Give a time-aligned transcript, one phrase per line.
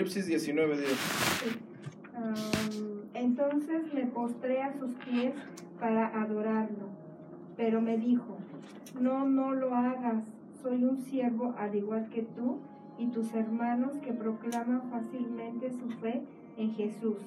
[0.00, 0.90] Apocalipsis 19, 10.
[2.16, 5.34] Um, entonces me postré a sus pies
[5.78, 6.88] para adorarlo,
[7.56, 8.38] pero me dijo,
[8.98, 10.24] no, no lo hagas,
[10.62, 12.60] soy un siervo al igual que tú
[12.98, 16.22] y tus hermanos que proclaman fácilmente su fe
[16.56, 17.18] en Jesús.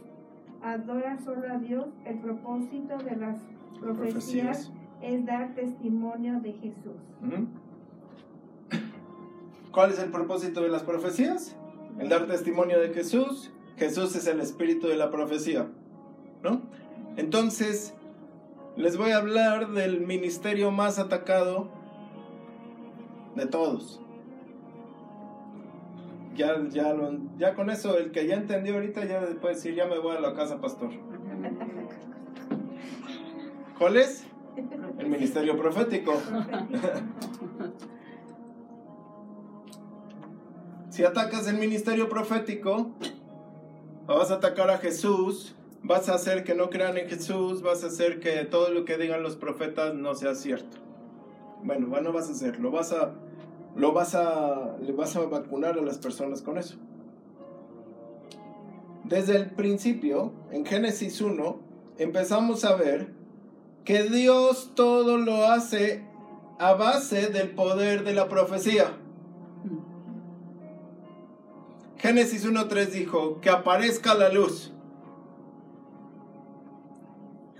[0.63, 3.39] Adora solo a Dios, el propósito de las
[3.79, 4.71] profecías, Profecías.
[5.01, 6.97] es dar testimonio de Jesús.
[9.71, 11.55] ¿Cuál es el propósito de las profecías?
[11.99, 13.51] El dar testimonio de Jesús.
[13.77, 15.67] Jesús es el espíritu de la profecía.
[16.43, 16.61] ¿No?
[17.15, 17.93] Entonces,
[18.75, 21.69] les voy a hablar del ministerio más atacado
[23.35, 23.99] de todos.
[26.35, 26.95] Ya, ya,
[27.37, 30.19] ya con eso, el que ya entendió ahorita ya puede decir, ya me voy a
[30.19, 30.89] la casa, pastor.
[33.77, 34.25] ¿Cuál es?
[34.97, 36.13] El ministerio profético.
[40.93, 42.91] Si atacas el ministerio profético,
[44.05, 47.87] vas a atacar a Jesús, vas a hacer que no crean en Jesús, vas a
[47.87, 50.77] hacer que todo lo que digan los profetas no sea cierto.
[51.63, 53.11] Bueno, bueno, vas a hacer, lo vas a,
[53.75, 56.75] lo vas a, le vas a vacunar a las personas con eso.
[59.03, 61.59] Desde el principio, en Génesis 1,
[61.97, 63.07] empezamos a ver
[63.83, 66.05] que Dios todo lo hace
[66.59, 68.95] a base del poder de la profecía.
[72.03, 74.73] Génesis 1.3 dijo, que aparezca la luz.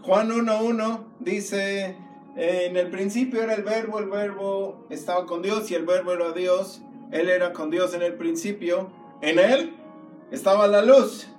[0.02, 1.96] Juan 1.1 dice,
[2.36, 6.34] en el principio era el verbo, el verbo estaba con Dios y el verbo era
[6.34, 6.82] Dios.
[7.14, 8.90] Él era con Dios en el principio.
[9.22, 9.78] En él
[10.30, 11.30] estaba la luz.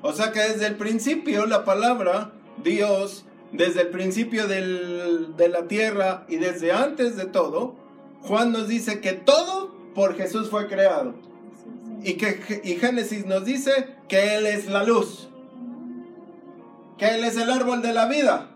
[0.00, 2.32] O sea que desde el principio la palabra
[2.62, 7.74] Dios, desde el principio del- de la tierra y desde antes de todo,
[8.22, 11.12] Juan nos dice que todo por Jesús fue creado.
[12.04, 13.72] Y que y Génesis nos dice
[14.08, 15.28] que Él es la luz.
[16.98, 18.50] Que Él es el árbol de la vida.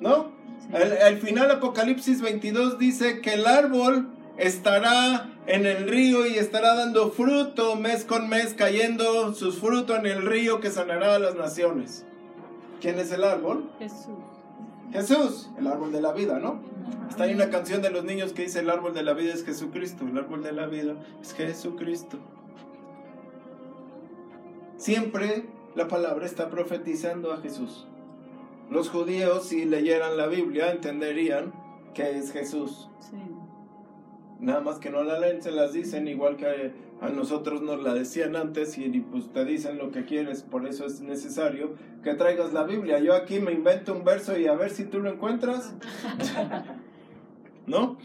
[0.00, 0.32] ¿No?
[0.72, 6.74] El, el final Apocalipsis 22 dice que el árbol estará en el río y estará
[6.74, 11.36] dando fruto mes con mes, cayendo sus frutos en el río que sanará a las
[11.36, 12.04] naciones.
[12.80, 13.70] ¿Quién es el árbol?
[13.78, 14.31] Jesús.
[14.92, 16.60] Jesús, el árbol de la vida, ¿no?
[17.08, 19.44] Está ahí una canción de los niños que dice el árbol de la vida es
[19.44, 22.18] Jesucristo, el árbol de la vida es Jesucristo.
[24.76, 27.86] Siempre la palabra está profetizando a Jesús.
[28.70, 31.52] Los judíos si leyeran la Biblia entenderían
[31.94, 32.88] que es Jesús.
[33.00, 33.16] Sí.
[34.42, 37.94] Nada más que no la leen, se las dicen igual que a nosotros nos la
[37.94, 42.52] decían antes y pues te dicen lo que quieres, por eso es necesario que traigas
[42.52, 42.98] la Biblia.
[42.98, 45.74] Yo aquí me invento un verso y a ver si tú lo encuentras.
[47.66, 47.98] ¿No?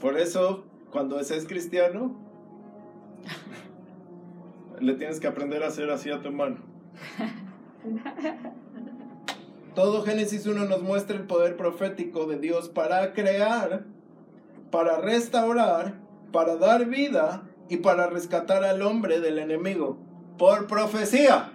[0.00, 2.16] Por eso cuando seas cristiano
[4.80, 6.56] le tienes que aprender a hacer así a tu mano.
[9.74, 13.84] Todo Génesis 1 nos muestra el poder profético de Dios para crear,
[14.70, 15.94] para restaurar,
[16.32, 19.98] para dar vida y para rescatar al hombre del enemigo.
[20.38, 21.52] Por profecía.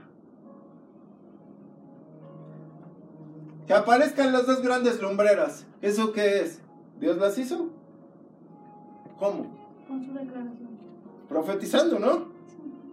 [3.67, 5.65] Que aparezcan las dos grandes lumbreras.
[5.81, 6.61] ¿Eso qué es?
[6.99, 7.69] ¿Dios las hizo?
[9.17, 9.57] ¿Cómo?
[9.87, 10.69] Con su declaración.
[11.29, 12.31] Profetizando, ¿no?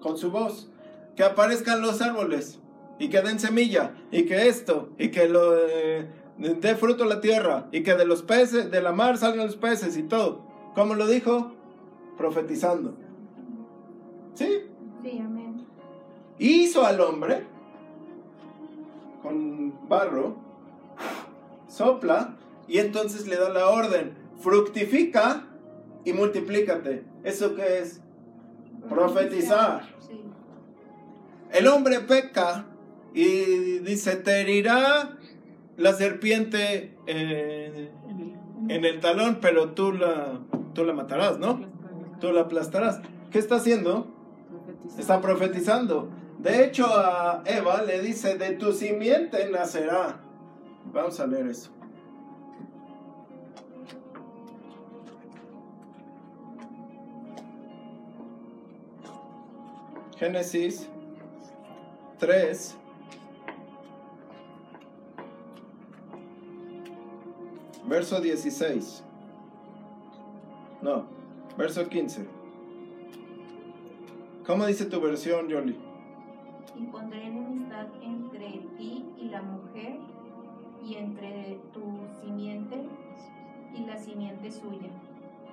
[0.00, 0.70] Con su voz.
[1.16, 2.60] Que aparezcan los árboles
[2.98, 6.06] y que den semilla y que esto y que lo eh,
[6.38, 9.96] dé fruto la tierra y que de los peces, de la mar salgan los peces
[9.96, 10.42] y todo.
[10.74, 11.52] ¿Cómo lo dijo?
[12.16, 12.94] Profetizando.
[14.34, 14.62] ¿Sí?
[15.02, 15.66] Sí, amén.
[16.38, 17.44] hizo al hombre
[19.22, 20.36] con barro,
[21.68, 22.36] sopla
[22.68, 25.46] y entonces le da la orden, fructifica
[26.04, 27.04] y multiplícate.
[27.24, 28.00] ¿Eso qué es?
[28.88, 29.82] Profetizar.
[30.06, 30.22] Sí.
[31.52, 32.66] El hombre peca
[33.12, 35.17] y dice, te herirá
[35.78, 37.90] la serpiente eh,
[38.68, 40.40] en el talón, pero tú la,
[40.74, 41.60] tú la matarás, ¿no?
[42.20, 43.00] Tú la aplastarás.
[43.30, 44.08] ¿Qué está haciendo?
[44.98, 46.10] Está profetizando.
[46.38, 50.20] De hecho, a Eva le dice, de tu simiente nacerá.
[50.92, 51.70] Vamos a leer eso.
[60.18, 60.88] Génesis
[62.18, 62.77] 3.
[67.88, 69.02] Verso 16.
[70.82, 71.06] No,
[71.56, 72.26] verso 15.
[74.46, 75.74] ¿Cómo dice tu versión, Yoli?
[76.78, 79.96] Y pondré enemistad entre ti y la mujer,
[80.84, 81.82] y entre tu
[82.22, 82.76] simiente
[83.74, 84.90] y la simiente suya.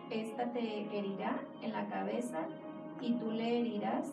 [0.10, 2.40] Esta te herirá en la cabeza,
[3.00, 4.08] y tú le herirás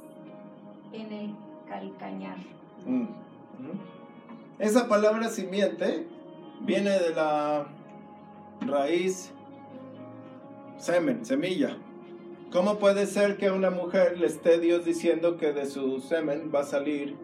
[0.92, 1.34] en el
[1.68, 2.38] calcañar.
[2.86, 3.06] Mm.
[4.60, 6.06] Esa palabra simiente
[6.60, 7.66] viene de la
[8.66, 9.32] raíz
[10.78, 11.76] semen, semilla.
[12.52, 16.60] ¿Cómo puede ser que una mujer le esté Dios diciendo que de su semen va
[16.60, 17.16] a salir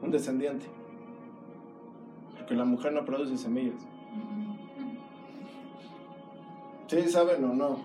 [0.00, 0.66] un descendiente?
[2.36, 3.80] Porque la mujer no produce semillas.
[6.86, 7.80] ¿Sí saben o no?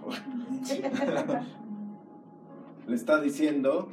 [2.87, 3.89] le está diciendo,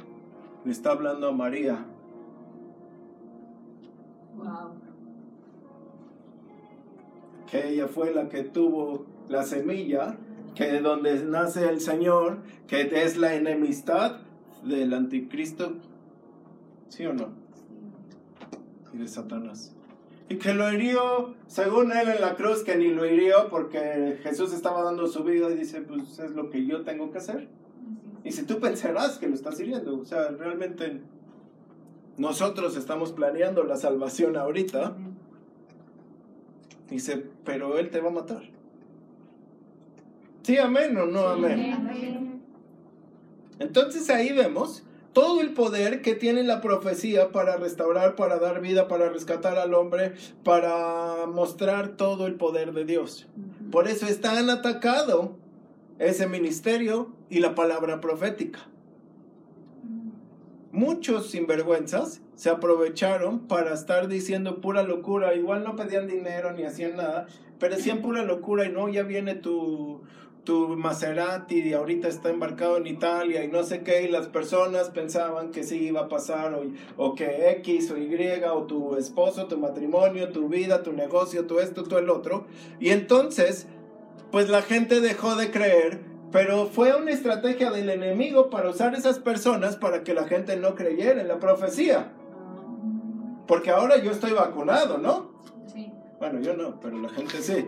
[0.63, 1.85] le está hablando a María.
[4.35, 4.90] Wow.
[7.51, 10.17] Que ella fue la que tuvo la semilla,
[10.55, 12.37] que de donde nace el Señor,
[12.67, 14.17] que es la enemistad
[14.63, 15.73] del anticristo.
[16.89, 17.29] ¿Sí o no?
[18.93, 19.75] Y de Satanás.
[20.29, 24.53] Y que lo hirió, según él en la cruz, que ni lo hirió porque Jesús
[24.53, 27.49] estaba dando su vida y dice, pues es lo que yo tengo que hacer.
[28.23, 31.01] Y si tú pensarás que lo estás hiriendo, o sea, realmente
[32.17, 34.95] nosotros estamos planeando la salvación ahorita.
[36.91, 38.43] Dice, pero Él te va a matar.
[40.43, 42.41] Sí, amén o no amén.
[43.59, 44.83] Entonces ahí vemos
[45.13, 49.73] todo el poder que tiene la profecía para restaurar, para dar vida, para rescatar al
[49.73, 53.27] hombre, para mostrar todo el poder de Dios.
[53.71, 55.37] Por eso es tan atacado
[55.97, 58.59] ese ministerio y la palabra profética.
[60.81, 65.35] Muchos sinvergüenzas se aprovecharon para estar diciendo pura locura.
[65.35, 67.27] Igual no pedían dinero ni hacían nada,
[67.59, 70.01] pero decían pura locura y no, ya viene tu,
[70.43, 74.89] tu Maserati y ahorita está embarcado en Italia y no sé qué, y las personas
[74.89, 76.63] pensaban que sí iba a pasar, o,
[76.97, 81.59] o, que X o Y, o tu esposo, tu matrimonio, tu vida, tu negocio, tu
[81.59, 82.47] esto, tu el otro.
[82.79, 83.67] Y entonces,
[84.31, 89.19] pues la gente dejó de creer, pero fue una estrategia del enemigo para usar esas
[89.19, 92.11] personas para que la gente no creyera en la profecía.
[93.47, 95.31] Porque ahora yo estoy vacunado, ¿no?
[95.67, 95.91] Sí.
[96.19, 97.65] Bueno, yo no, pero la gente sí.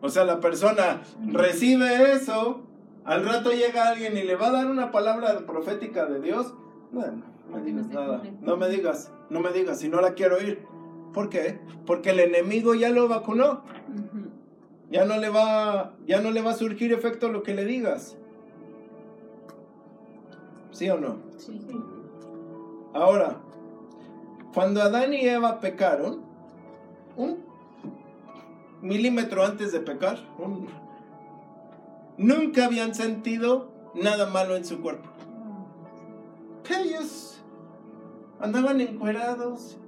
[0.00, 2.62] O sea, la persona recibe eso,
[3.04, 6.54] al rato llega alguien y le va a dar una palabra profética de Dios.
[6.90, 8.22] No, no me digas nada.
[8.40, 10.64] No me digas, no me digas, si no la quiero oír.
[11.12, 11.60] ¿Por qué?
[11.86, 13.62] Porque el enemigo ya lo vacunó.
[14.92, 18.16] Ya no le va, ya no le va a surgir efecto lo que le digas.
[20.70, 21.16] ¿Sí o no?
[21.38, 21.60] Sí.
[22.94, 23.36] Ahora,
[24.54, 26.20] cuando Adán y Eva pecaron,
[27.16, 27.38] un
[28.82, 30.68] milímetro antes de pecar, un-
[32.18, 35.08] nunca habían sentido nada malo en su cuerpo.
[36.70, 37.42] Ellos
[38.40, 39.78] andaban encuerados,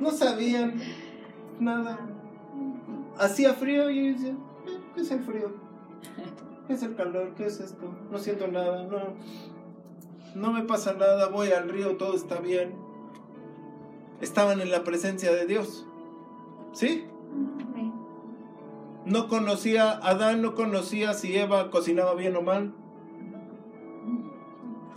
[0.00, 0.80] no sabían
[1.60, 1.98] nada.
[3.18, 5.52] Hacía frío y decían, "Eh, ¿qué es el frío?
[6.66, 7.34] ¿Qué es el calor?
[7.36, 7.94] ¿Qué es esto?
[8.10, 9.00] No siento nada, no.
[10.34, 12.74] No me pasa nada, voy al río, todo está bien.
[14.20, 15.86] Estaban en la presencia de Dios.
[16.72, 17.04] ¿Sí?
[19.04, 22.72] No conocía, Adán no conocía si Eva cocinaba bien o mal.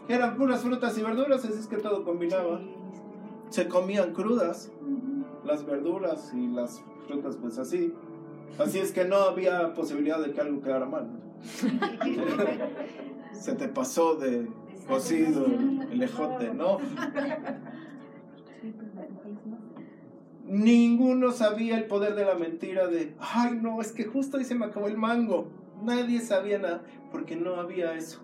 [0.07, 2.61] Eran puras frutas y verduras, así es que todo combinaba.
[3.49, 4.71] Se comían crudas,
[5.43, 7.93] las verduras y las frutas, pues así.
[8.57, 11.07] Así es que no había posibilidad de que algo quedara mal.
[13.33, 14.47] Se te pasó de
[14.87, 15.45] cocido
[15.91, 16.77] el ejote, ¿no?
[20.45, 24.55] Ninguno sabía el poder de la mentira de, ay no, es que justo ahí se
[24.55, 25.47] me acabó el mango.
[25.83, 28.21] Nadie sabía nada, porque no había eso.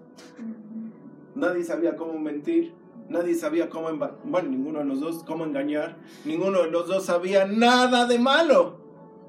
[1.35, 2.73] Nadie sabía cómo mentir,
[3.09, 3.89] nadie sabía cómo,
[4.23, 8.77] bueno, ninguno de los dos, cómo engañar, ninguno de los dos sabía nada de malo.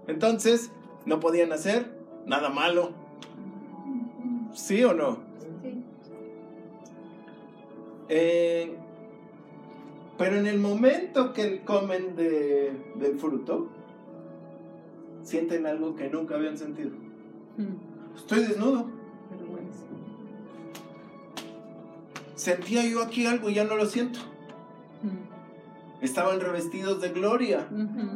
[0.06, 0.70] Entonces,
[1.06, 1.90] no podían hacer
[2.26, 2.90] nada malo.
[4.52, 5.18] ¿Sí o no?
[5.62, 5.82] Sí.
[8.08, 8.76] Eh,
[10.18, 13.68] pero en el momento que comen de, del fruto,
[15.22, 16.90] sienten algo que nunca habían sentido.
[18.16, 18.86] Estoy desnudo.
[22.34, 24.18] Sentía yo aquí algo y ya no lo siento.
[26.00, 27.68] Estaban revestidos de gloria.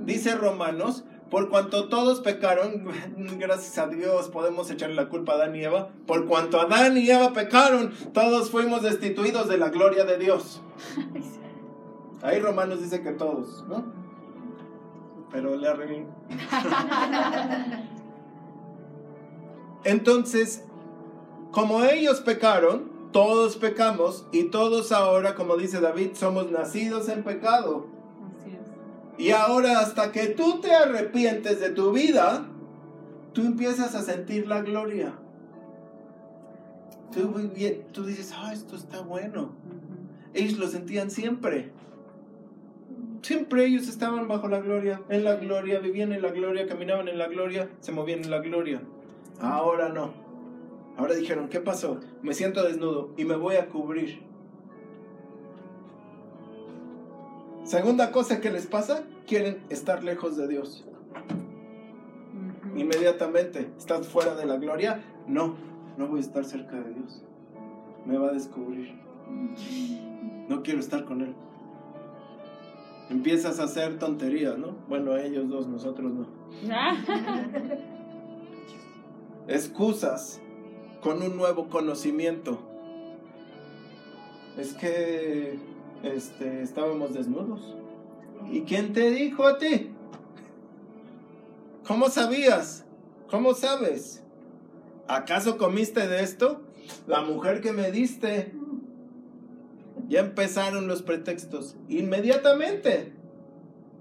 [0.04, 2.86] Dice Romanos, por cuanto todos pecaron,
[3.38, 7.10] gracias a Dios podemos echarle la culpa a Adán y Eva, por cuanto Adán y
[7.10, 10.62] Eva pecaron, todos fuimos destituidos de la gloria de Dios.
[12.22, 13.84] Ahí Romanos dice que todos, ¿no?
[15.30, 16.06] Pero le arreglé.
[19.84, 20.64] Entonces,
[21.50, 27.86] como ellos pecaron, todos pecamos y todos ahora, como dice David, somos nacidos en pecado.
[29.18, 32.46] Y ahora hasta que tú te arrepientes de tu vida,
[33.32, 35.14] tú empiezas a sentir la gloria.
[37.12, 37.34] Tú,
[37.92, 39.50] tú dices, ah, esto está bueno.
[40.34, 41.70] Ellos lo sentían siempre.
[43.22, 47.18] Siempre ellos estaban bajo la gloria, en la gloria, vivían en la gloria, caminaban en
[47.18, 48.82] la gloria, se movían en la gloria.
[49.40, 50.12] Ahora no.
[50.96, 52.00] Ahora dijeron, ¿qué pasó?
[52.22, 54.20] Me siento desnudo y me voy a cubrir.
[57.66, 60.84] Segunda cosa que les pasa, quieren estar lejos de Dios.
[62.74, 65.02] Inmediatamente, ¿estás fuera de la gloria?
[65.26, 65.54] No,
[65.98, 67.22] no voy a estar cerca de Dios.
[68.06, 68.94] Me va a descubrir.
[70.48, 71.34] No quiero estar con Él
[73.10, 74.76] empiezas a hacer tonterías, ¿no?
[74.88, 76.26] Bueno, ellos dos, nosotros no.
[79.48, 80.40] Excusas
[81.00, 82.58] con un nuevo conocimiento.
[84.56, 85.58] Es que
[86.02, 87.74] este, estábamos desnudos.
[88.50, 89.90] ¿Y quién te dijo a ti?
[91.86, 92.84] ¿Cómo sabías?
[93.30, 94.22] ¿Cómo sabes?
[95.08, 96.62] ¿Acaso comiste de esto?
[97.06, 98.52] La mujer que me diste
[100.08, 101.76] ya empezaron los pretextos.
[101.88, 103.12] Inmediatamente.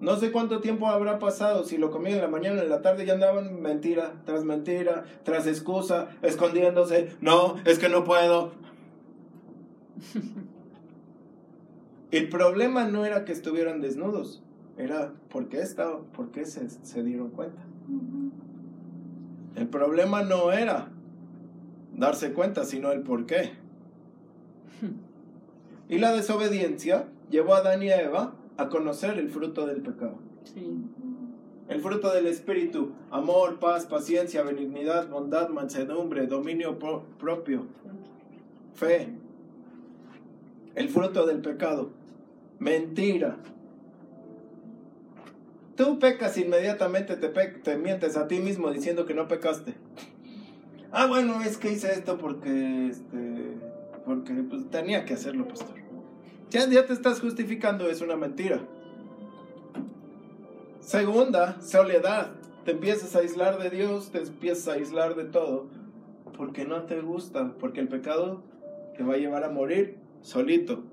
[0.02, 3.06] No sé cuánto tiempo habrá pasado, si lo comí en la mañana, en la tarde
[3.06, 7.16] ya andaban mentira tras mentira, tras excusa, escondiéndose.
[7.22, 8.52] No, es que no puedo.
[12.12, 14.43] El problema no era que estuvieran desnudos,
[14.77, 17.62] era por qué, estaba, por qué se, se dieron cuenta.
[19.55, 20.89] El problema no era
[21.95, 23.53] darse cuenta, sino el por qué.
[25.88, 30.17] Y la desobediencia llevó a Adán y a Eva a conocer el fruto del pecado.
[31.67, 36.77] El fruto del Espíritu, amor, paz, paciencia, benignidad, bondad, mansedumbre, dominio
[37.19, 37.65] propio,
[38.74, 39.09] fe.
[40.75, 41.91] El fruto del pecado,
[42.60, 43.38] mentira.
[45.75, 49.74] Tú pecas inmediatamente, te, te mientes a ti mismo diciendo que no pecaste.
[50.91, 53.58] Ah, bueno, es que hice esto porque este,
[54.05, 55.75] porque pues, tenía que hacerlo, pastor.
[56.50, 58.62] Ya, ya te estás justificando, es una mentira.
[60.79, 62.32] Segunda, soledad.
[62.63, 65.67] Te empiezas a aislar de Dios, te empiezas a aislar de todo,
[66.38, 68.44] porque no te gusta, porque el pecado
[68.96, 70.84] te va a llevar a morir solito.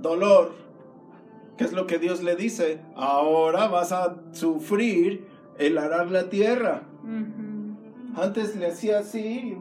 [0.00, 0.52] Dolor.
[1.56, 2.80] ¿Qué es lo que Dios le dice?
[2.94, 5.26] Ahora vas a sufrir
[5.58, 6.82] el arar la tierra.
[8.14, 9.56] Antes le hacía así,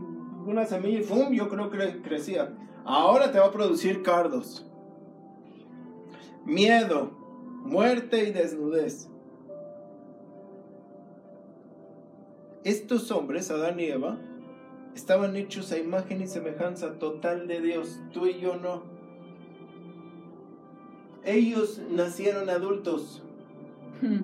[0.46, 1.32] una semilla y ¡fum!
[1.34, 2.54] Yo creo que crecía.
[2.86, 4.66] Ahora te va a producir cardos.
[6.46, 7.12] Miedo,
[7.63, 9.10] muerte y desnudez.
[12.63, 14.18] Estos hombres, Adán y Eva,
[14.96, 18.00] estaban hechos a imagen y semejanza total de Dios.
[18.13, 18.84] Tú y yo no.
[21.24, 23.22] Ellos nacieron adultos.
[24.01, 24.22] Hmm.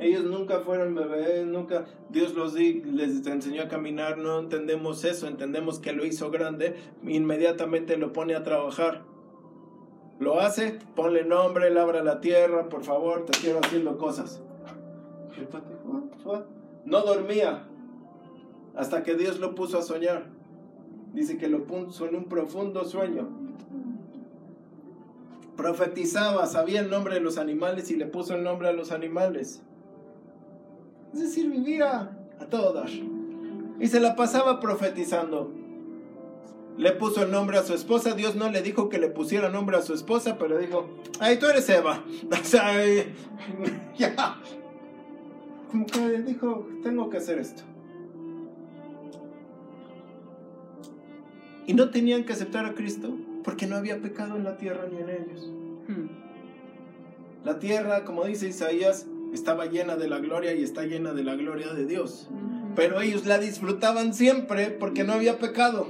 [0.00, 5.80] Ellos nunca fueron bebés, nunca Dios los les enseñó a caminar, no entendemos eso, entendemos
[5.80, 9.02] que lo hizo grande, inmediatamente lo pone a trabajar.
[10.20, 14.40] Lo hace, ponle nombre, labra la tierra, por favor, te quiero haciendo cosas.
[16.84, 17.67] No dormía
[18.78, 20.26] hasta que Dios lo puso a soñar.
[21.12, 23.28] Dice que lo puso en un profundo sueño.
[25.56, 29.62] Profetizaba, sabía el nombre de los animales y le puso el nombre a los animales.
[31.12, 32.84] Es decir, vivía a todo
[33.80, 35.50] Y se la pasaba profetizando.
[36.76, 38.14] Le puso el nombre a su esposa.
[38.14, 41.46] Dios no le dijo que le pusiera nombre a su esposa, pero dijo, ay, tú
[41.46, 42.04] eres Eva.
[43.98, 44.40] Ya.
[45.68, 47.64] Como que dijo, tengo que hacer esto.
[51.68, 54.96] Y no tenían que aceptar a Cristo porque no había pecado en la tierra ni
[55.02, 55.52] en ellos.
[55.86, 56.06] Hmm.
[57.44, 61.36] La tierra, como dice Isaías, estaba llena de la gloria y está llena de la
[61.36, 62.30] gloria de Dios.
[62.74, 65.88] Pero ellos la disfrutaban siempre porque no había pecado.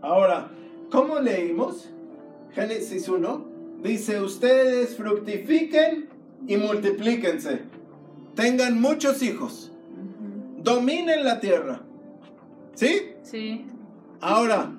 [0.00, 0.50] Ahora,
[0.90, 1.90] ¿cómo leímos?
[2.54, 3.44] Génesis 1
[3.82, 6.08] dice, ustedes fructifiquen
[6.46, 7.60] y multiplíquense.
[8.34, 9.72] Tengan muchos hijos.
[10.62, 11.82] Dominen la tierra.
[12.74, 13.14] ¿Sí?
[13.22, 13.66] Sí.
[14.20, 14.72] Ahora,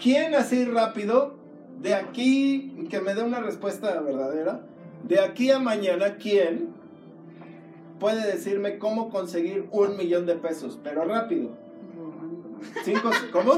[0.00, 1.34] ¿quién así rápido
[1.80, 4.62] de aquí que me dé una respuesta verdadera?
[5.02, 6.74] De aquí a mañana, ¿quién
[7.98, 10.78] puede decirme cómo conseguir un millón de pesos?
[10.82, 11.50] Pero rápido.
[12.84, 13.54] Cinco, ¿Cómo?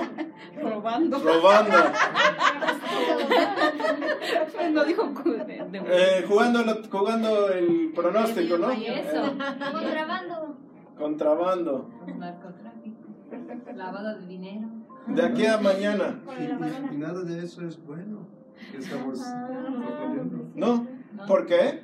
[0.60, 1.18] Robando.
[1.18, 1.76] Robando.
[4.72, 5.12] no dijo
[5.87, 8.68] eh, jugando, jugando el pronóstico, ¿no?
[8.68, 10.56] Contrabando.
[10.98, 11.88] Contrabando.
[12.18, 12.77] Narcotráfico.
[13.78, 14.68] Lavado de dinero.
[15.06, 16.18] De aquí a mañana.
[16.92, 18.26] Y, nada de eso es bueno.
[18.76, 19.20] Estamos
[20.56, 20.87] No.
[21.28, 21.82] ¿Por qué?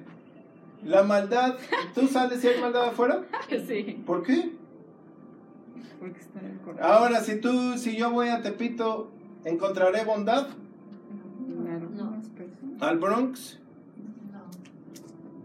[0.84, 1.54] La maldad,
[1.94, 3.22] ¿tú sabes si hay maldad afuera?
[3.48, 4.02] Sí.
[4.04, 4.52] ¿Por qué?
[6.00, 6.84] Porque está en el corazón.
[6.92, 9.10] Ahora, si tú, si yo voy a Tepito,
[9.44, 10.48] ¿encontraré bondad?
[11.46, 12.20] No.
[12.80, 13.60] ¿Al Bronx?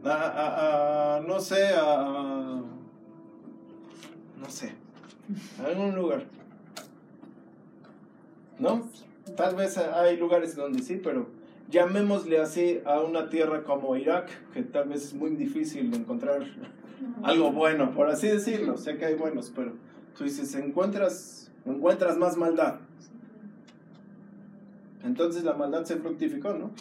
[0.03, 0.09] No.
[0.09, 2.61] A, a- a- no sé, a...
[4.37, 4.73] No sé.
[5.61, 6.25] A algún lugar.
[8.59, 8.87] ¿No?
[9.35, 11.27] Tal vez hay lugares donde sí, pero
[11.69, 16.45] llamémosle así a una tierra como Irak, que tal vez es muy difícil encontrar
[17.23, 18.77] algo bueno, por así decirlo.
[18.77, 19.73] Sé que hay buenos, pero
[20.17, 22.79] tú dices, encuentras, encuentras más maldad.
[25.03, 26.71] Entonces la maldad se fructificó, ¿no?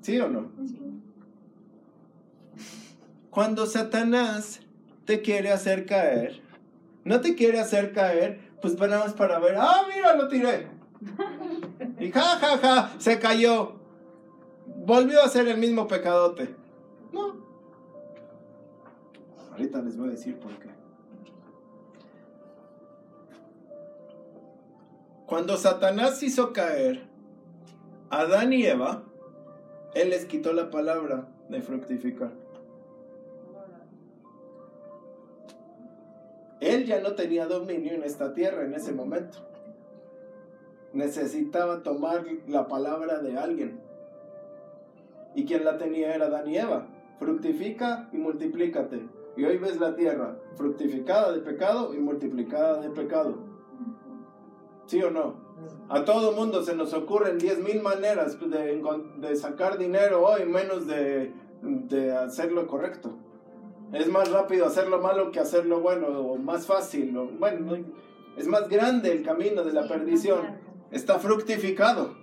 [0.00, 0.52] ¿Sí o no?
[3.30, 4.60] Cuando Satanás
[5.04, 6.40] te quiere hacer caer,
[7.04, 10.68] no te quiere hacer caer, pues nada más para ver, ah, mira, lo tiré.
[11.98, 13.72] Y ja, ja, ja, se cayó.
[14.66, 16.54] Volvió a ser el mismo pecadote.
[17.12, 17.36] No.
[19.52, 20.68] Ahorita les voy a decir por qué.
[25.26, 27.02] Cuando Satanás hizo caer
[28.10, 29.02] a Adán y Eva,
[29.94, 32.32] él les quitó la palabra de fructificar.
[36.60, 39.38] Él ya no tenía dominio en esta tierra en ese momento.
[40.92, 43.80] Necesitaba tomar la palabra de alguien.
[45.34, 46.86] Y quien la tenía era Eva.
[47.18, 49.06] Fructifica y multiplícate.
[49.36, 53.36] Y hoy ves la tierra fructificada de pecado y multiplicada de pecado.
[54.86, 55.34] ¿Sí o no?
[55.88, 58.82] A todo mundo se nos ocurren 10 mil maneras de,
[59.18, 61.32] de sacar dinero hoy, menos de,
[61.62, 63.14] de hacer lo correcto.
[63.92, 67.60] Es más rápido hacer lo malo que hacer lo bueno, o más fácil, o, bueno,
[67.76, 67.84] no-
[68.36, 70.40] es más grande el camino de la perdición.
[70.90, 72.14] Está fructificado.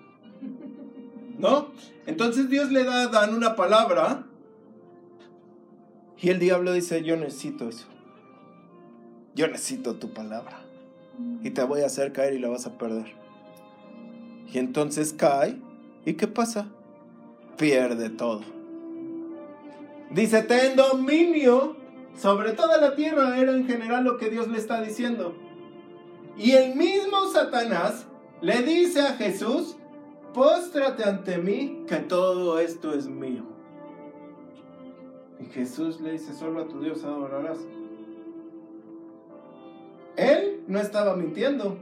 [1.40, 1.70] ¿No?
[2.06, 4.26] Entonces Dios le da a Adán una palabra
[6.20, 7.88] y el diablo dice, yo necesito eso.
[9.36, 10.62] Yo necesito tu palabra.
[11.42, 13.12] Y te voy a hacer caer y la vas a perder.
[14.54, 15.60] Y entonces cae.
[16.06, 16.68] ¿Y qué pasa?
[17.58, 18.42] Pierde todo.
[20.14, 21.76] Dice, ten dominio
[22.16, 23.38] sobre toda la tierra.
[23.38, 25.36] Era en general lo que Dios le está diciendo.
[26.38, 28.06] Y el mismo Satanás
[28.42, 29.76] le dice a Jesús,
[30.34, 33.44] póstrate ante mí, que todo esto es mío.
[35.40, 37.60] Y Jesús le dice, solo a tu Dios adorarás.
[40.16, 41.78] Él no estaba mintiendo.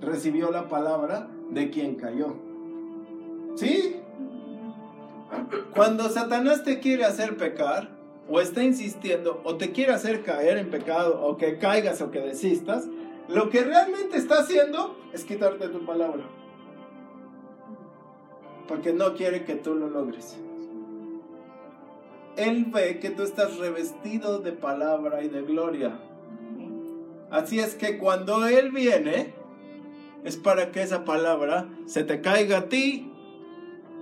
[0.00, 2.34] Recibió la palabra de quien cayó.
[3.54, 3.95] ¿Sí?
[5.74, 7.90] Cuando Satanás te quiere hacer pecar,
[8.28, 12.20] o está insistiendo, o te quiere hacer caer en pecado, o que caigas o que
[12.20, 12.88] desistas,
[13.28, 16.24] lo que realmente está haciendo es quitarte tu palabra.
[18.68, 20.36] Porque no quiere que tú lo logres.
[22.36, 25.98] Él ve que tú estás revestido de palabra y de gloria.
[27.30, 29.34] Así es que cuando Él viene,
[30.24, 33.12] es para que esa palabra se te caiga a ti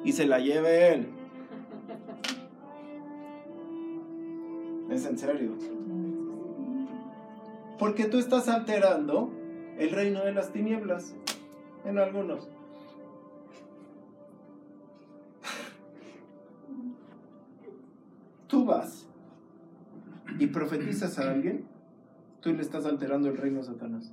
[0.05, 1.09] y se la lleve Él.
[4.90, 5.53] Es en serio.
[7.79, 9.33] Porque tú estás alterando
[9.79, 11.14] el reino de las tinieblas
[11.85, 12.49] en algunos.
[18.47, 19.09] Tú vas
[20.38, 21.64] y profetizas a alguien,
[22.40, 24.12] tú le estás alterando el reino a Satanás.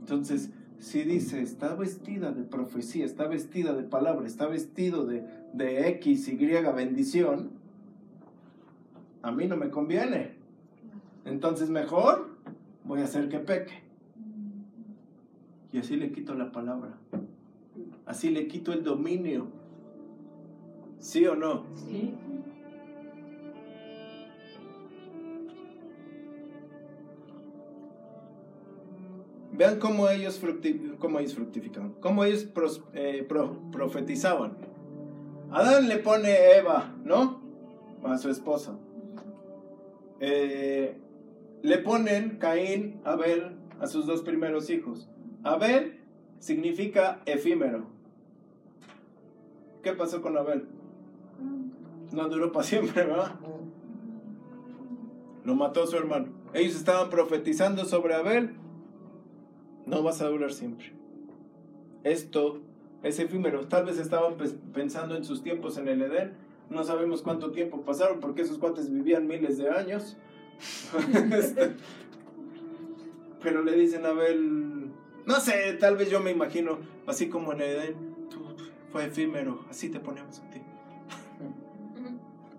[0.00, 5.88] Entonces, si dice, está vestida de profecía, está vestida de palabra, está vestido de, de
[5.88, 7.50] X, Y, bendición,
[9.22, 10.32] a mí no me conviene.
[11.24, 12.28] Entonces, mejor
[12.84, 13.82] voy a hacer que peque.
[15.72, 16.94] Y así le quito la palabra.
[18.06, 19.48] Así le quito el dominio.
[20.98, 21.64] ¿Sí o no?
[21.74, 22.14] Sí.
[29.58, 30.40] Vean cómo ellos,
[31.00, 32.48] cómo ellos fructificaban, cómo ellos
[32.94, 34.56] eh, pro- profetizaban.
[35.50, 37.40] Adán le pone Eva, ¿no?
[38.04, 38.78] A su esposa.
[40.20, 40.96] Eh,
[41.62, 45.08] le ponen Caín, Abel, a sus dos primeros hijos.
[45.42, 46.00] Abel
[46.38, 47.86] significa efímero.
[49.82, 50.68] ¿Qué pasó con Abel?
[52.12, 53.34] No duró para siempre, ¿verdad?
[55.44, 56.28] Lo mató su hermano.
[56.54, 58.54] Ellos estaban profetizando sobre Abel.
[59.88, 60.92] No vas a durar siempre.
[62.04, 62.60] Esto
[63.02, 63.66] es efímero.
[63.68, 64.36] Tal vez estaban
[64.72, 66.32] pensando en sus tiempos en el Edén.
[66.68, 70.16] No sabemos cuánto tiempo pasaron porque esos cuates vivían miles de años.
[71.32, 71.70] Este,
[73.40, 74.90] pero le dicen a Abel,
[75.24, 77.94] no sé, tal vez yo me imagino, así como en Edén,
[78.28, 78.40] tú,
[78.90, 80.60] fue efímero, así te ponemos a ti.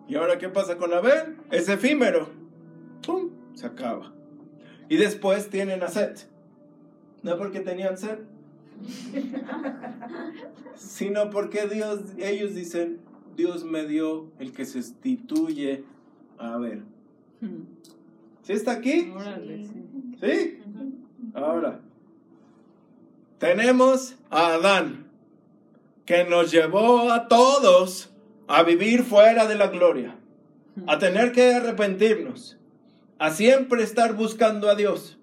[0.07, 1.37] ¿Y ahora qué pasa con Abel?
[1.51, 2.29] Es efímero.
[3.05, 3.31] ¡pum!
[3.53, 4.13] Se acaba.
[4.87, 6.29] Y después tienen a Set.
[7.23, 8.19] No porque tenían sed,
[10.75, 12.99] sino porque Dios, ellos dicen,
[13.35, 15.83] Dios me dio el que sustituye.
[16.37, 16.83] A ver.
[18.43, 19.11] ¿sí está aquí?
[20.19, 20.59] ¿Sí?
[21.33, 21.81] Ahora,
[23.37, 25.07] tenemos a Adán,
[26.05, 28.09] que nos llevó a todos
[28.47, 30.15] a vivir fuera de la gloria,
[30.87, 32.57] a tener que arrepentirnos,
[33.19, 35.17] a siempre estar buscando a Dios.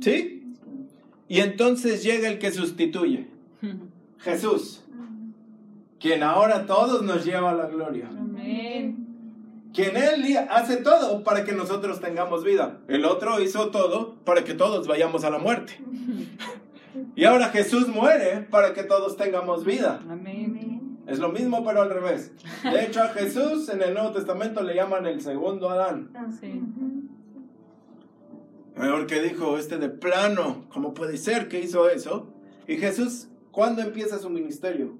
[0.00, 0.39] ¿Sí?
[1.30, 3.28] Y entonces llega el que sustituye.
[4.18, 4.82] Jesús,
[6.00, 8.08] quien ahora todos nos lleva a la gloria.
[8.08, 9.06] Amén.
[9.72, 12.80] Quien Él hace todo para que nosotros tengamos vida.
[12.88, 15.80] El otro hizo todo para que todos vayamos a la muerte.
[17.14, 20.00] Y ahora Jesús muere para que todos tengamos vida.
[20.10, 20.98] Amén.
[21.06, 22.32] Es lo mismo pero al revés.
[22.64, 26.10] De hecho a Jesús en el Nuevo Testamento le llaman el segundo Adán.
[26.40, 26.60] Sí.
[28.74, 32.32] Porque dijo este de plano, ¿cómo puede ser que hizo eso?
[32.66, 34.96] Y Jesús, ¿cuándo empieza su ministerio?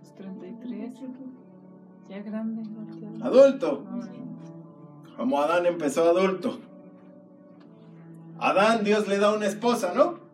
[0.00, 0.90] Los 33.
[2.08, 2.62] Ya grande.
[2.62, 3.24] ¿no?
[3.24, 3.84] Adulto.
[5.16, 6.60] Como Adán empezó adulto.
[8.38, 10.26] Adán, Dios le da una esposa, ¿no?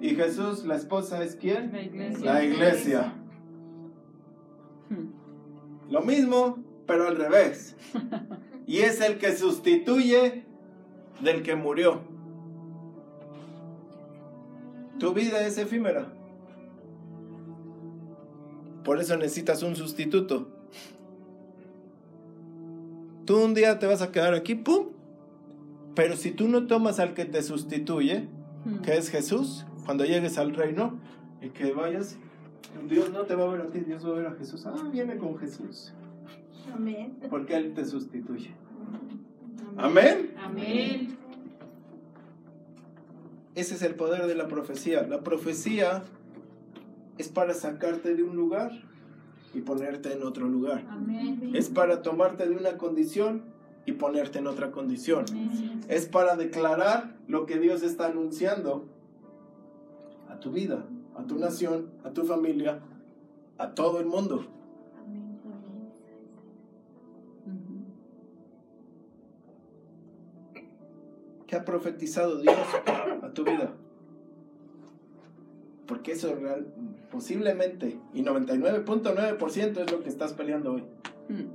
[0.00, 1.72] Y Jesús, la esposa es quién?
[1.72, 2.32] La iglesia.
[2.32, 3.14] La iglesia.
[4.88, 5.90] Hmm.
[5.90, 7.76] Lo mismo, pero al revés.
[8.68, 10.44] Y es el que sustituye
[11.22, 12.00] del que murió.
[14.98, 16.06] Tu vida es efímera.
[18.84, 20.48] Por eso necesitas un sustituto.
[23.24, 24.86] Tú un día te vas a quedar aquí, ¡pum!
[25.94, 28.28] Pero si tú no tomas al que te sustituye,
[28.64, 28.78] Hmm.
[28.80, 30.98] que es Jesús, cuando llegues al reino
[31.40, 32.16] y que vayas,
[32.88, 34.66] Dios no te va a ver a ti, Dios va a ver a Jesús.
[34.66, 35.92] Ah, viene con Jesús,
[36.74, 37.16] Amén.
[37.30, 38.50] porque Él te sustituye.
[39.78, 40.34] Amén.
[40.42, 41.16] Amén.
[43.54, 45.06] Ese es el poder de la profecía.
[45.06, 46.02] La profecía
[47.16, 48.72] es para sacarte de un lugar
[49.54, 50.84] y ponerte en otro lugar.
[50.88, 51.52] Amén.
[51.54, 53.42] Es para tomarte de una condición
[53.86, 55.24] y ponerte en otra condición.
[55.88, 58.84] Es para declarar lo que Dios está anunciando
[60.28, 60.84] a tu vida,
[61.16, 62.80] a tu nación, a tu familia,
[63.56, 64.44] a todo el mundo.
[67.46, 67.77] Ujú.
[71.58, 72.56] Ha profetizado Dios
[73.22, 73.72] a tu vida?
[75.86, 76.66] Porque eso real,
[77.10, 80.84] posiblemente y 99.9% es lo que estás peleando hoy.
[81.28, 81.46] Hmm.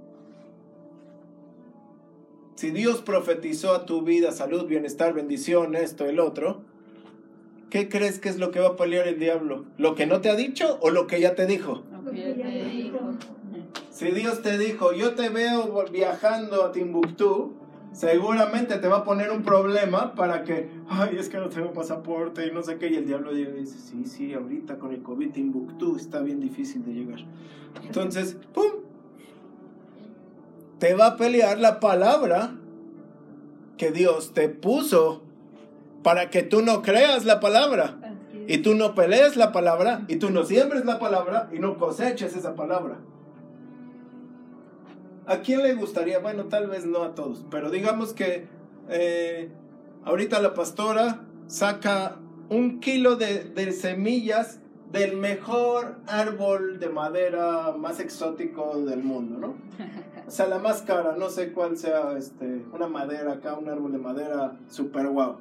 [2.56, 6.62] Si Dios profetizó a tu vida salud, bienestar, bendición, esto, el otro,
[7.70, 9.66] ¿qué crees que es lo que va a pelear el diablo?
[9.78, 11.84] ¿Lo que no te ha dicho o lo que ya te dijo?
[12.04, 13.00] Lo que ya te dijo.
[13.90, 17.54] Si Dios te dijo, yo te veo viajando a Timbuktu,
[17.94, 22.46] seguramente te va a poner un problema para que, ay, es que no tengo pasaporte
[22.48, 22.90] y no sé qué.
[22.90, 26.94] Y el diablo dice, sí, sí, ahorita con el COVID Timbuktu está bien difícil de
[26.94, 27.20] llegar.
[27.84, 28.84] Entonces, ¡pum!
[30.80, 32.56] Te va a pelear la palabra
[33.78, 35.22] que Dios te puso
[36.04, 38.00] para que tú no creas la palabra.
[38.46, 42.36] Y tú no pelees la palabra, y tú no siembres la palabra, y no coseches
[42.36, 42.98] esa palabra.
[45.26, 46.20] ¿A quién le gustaría?
[46.20, 48.48] Bueno, tal vez no a todos, pero digamos que
[48.90, 49.50] eh,
[50.04, 52.18] ahorita la pastora saca
[52.50, 54.60] un kilo de, semillas
[54.92, 59.56] del mejor árbol de madera más exótico del mundo, ¿no?
[60.28, 63.92] O sea, la más cara, no sé cuál sea, este, una madera acá, un árbol
[63.92, 65.38] de madera super guau.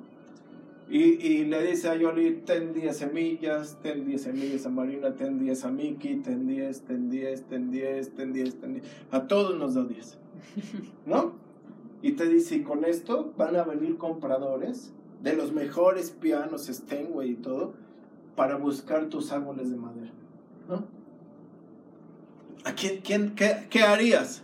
[0.89, 5.39] Y, y le dice a Yoli, ten 10 semillas, ten 10 semillas a Marina, ten
[5.39, 8.85] 10 a Miki, ten 10, ten 10, ten 10, ten 10, ten 10.
[9.11, 10.19] A todos nos da 10.
[11.07, 11.33] ¿No?
[12.03, 14.93] Y te dice, y con esto van a venir compradores
[15.23, 17.75] de los mejores pianos Steinway y todo
[18.35, 20.13] para buscar tus árboles de madera.
[20.69, 20.85] ¿No?
[22.65, 24.43] ¿A quién, quién, qué, qué harías?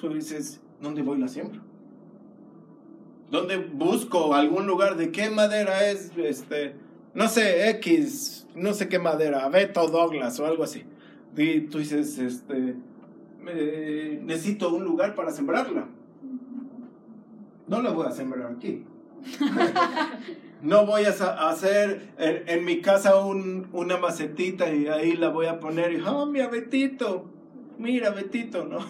[0.00, 1.60] Tú dices, ¿dónde voy la siembro?
[3.30, 6.12] ¿Dónde busco algún lugar de qué madera es?
[6.16, 6.74] Este,
[7.14, 10.84] no sé, X, no sé qué madera, Beto Douglas o algo así.
[11.36, 12.76] Y tú dices, este,
[13.48, 15.86] eh, necesito un lugar para sembrarla.
[17.66, 18.84] No la voy a sembrar aquí.
[20.62, 21.10] No voy a
[21.50, 26.00] hacer en, en mi casa un- una macetita y ahí la voy a poner y,
[26.00, 27.26] oh, mira, Betito,
[27.78, 28.78] mira, Betito, ¿no?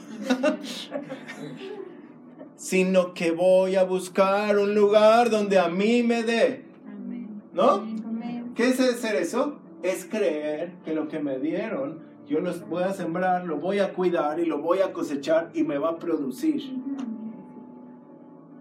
[2.56, 7.42] Sino que voy a buscar un lugar donde a mí me dé, Amén.
[7.52, 7.70] ¿no?
[7.70, 8.52] Amén.
[8.54, 9.58] ¿Qué es hacer eso?
[9.82, 13.92] Es creer que lo que me dieron, yo lo voy a sembrar, lo voy a
[13.92, 16.62] cuidar y lo voy a cosechar y me va a producir.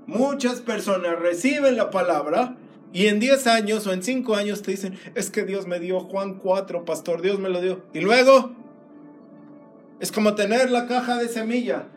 [0.06, 2.58] Muchas personas reciben la palabra
[2.92, 6.00] y en 10 años o en 5 años te dicen, es que Dios me dio
[6.02, 7.82] Juan 4, pastor, Dios me lo dio.
[7.94, 8.52] Y luego
[10.00, 11.88] es como tener la caja de semilla.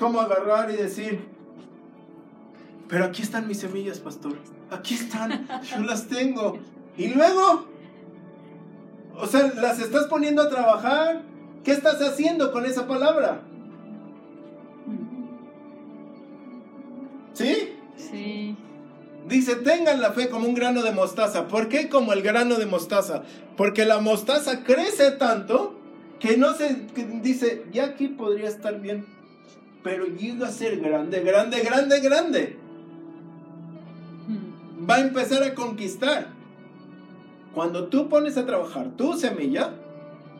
[0.00, 1.20] Es como agarrar y decir,
[2.88, 4.32] pero aquí están mis semillas, pastor.
[4.70, 6.58] Aquí están, yo las tengo.
[6.96, 7.66] Y luego,
[9.14, 11.20] o sea, las estás poniendo a trabajar.
[11.64, 13.42] ¿Qué estás haciendo con esa palabra?
[17.34, 17.74] ¿Sí?
[17.98, 18.56] Sí.
[19.28, 21.46] Dice, tengan la fe como un grano de mostaza.
[21.46, 23.24] ¿Por qué como el grano de mostaza?
[23.54, 25.74] Porque la mostaza crece tanto
[26.18, 29.19] que no se que dice, ya aquí podría estar bien.
[29.82, 32.56] Pero llega a ser grande, grande, grande, grande.
[34.88, 36.28] Va a empezar a conquistar.
[37.54, 39.74] Cuando tú pones a trabajar tu semilla,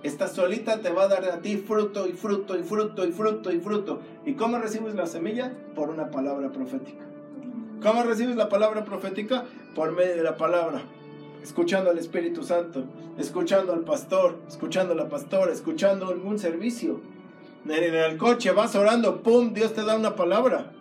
[0.02, 3.52] esta solita te va a dar a ti fruto y fruto y fruto y fruto
[3.52, 4.00] y fruto.
[4.24, 5.52] ¿Y cómo recibes la semilla?
[5.74, 7.04] Por una palabra profética.
[7.82, 9.44] ¿Cómo recibes la palabra profética?
[9.74, 10.82] Por medio de la palabra.
[11.42, 12.84] Escuchando al Espíritu Santo,
[13.18, 17.00] escuchando al pastor, escuchando a la pastora, escuchando algún servicio.
[17.68, 19.52] En el coche vas orando, ¡pum!
[19.52, 20.72] Dios te da una palabra.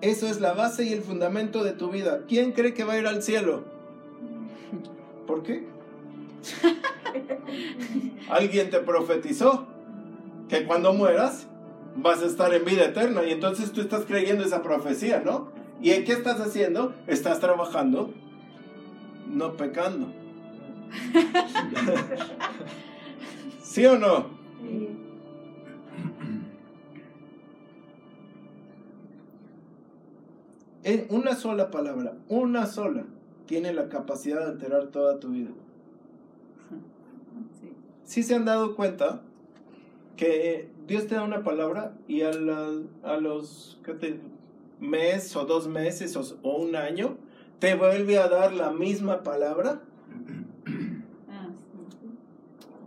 [0.00, 2.22] Eso es la base y el fundamento de tu vida.
[2.28, 3.64] ¿Quién cree que va a ir al cielo?
[5.26, 5.66] ¿Por qué?
[8.30, 9.66] Alguien te profetizó
[10.48, 11.46] que cuando mueras
[11.96, 15.50] vas a estar en vida eterna y entonces tú estás creyendo esa profecía, ¿no?
[15.80, 16.94] ¿Y en qué estás haciendo?
[17.06, 18.12] Estás trabajando,
[19.28, 20.12] no pecando.
[23.72, 24.26] ¿Sí o no?
[24.60, 24.88] Sí.
[30.84, 33.04] En una sola palabra, una sola,
[33.46, 35.50] tiene la capacidad de alterar toda tu vida.
[37.60, 37.72] Sí.
[38.04, 39.22] ¿Sí se han dado cuenta
[40.16, 44.18] que Dios te da una palabra y a, la- a los ¿qué te,
[44.80, 47.16] mes o dos meses o, o un año
[47.60, 49.80] te vuelve a dar la misma palabra?
[51.30, 51.48] Ah,
[52.00, 52.08] sí.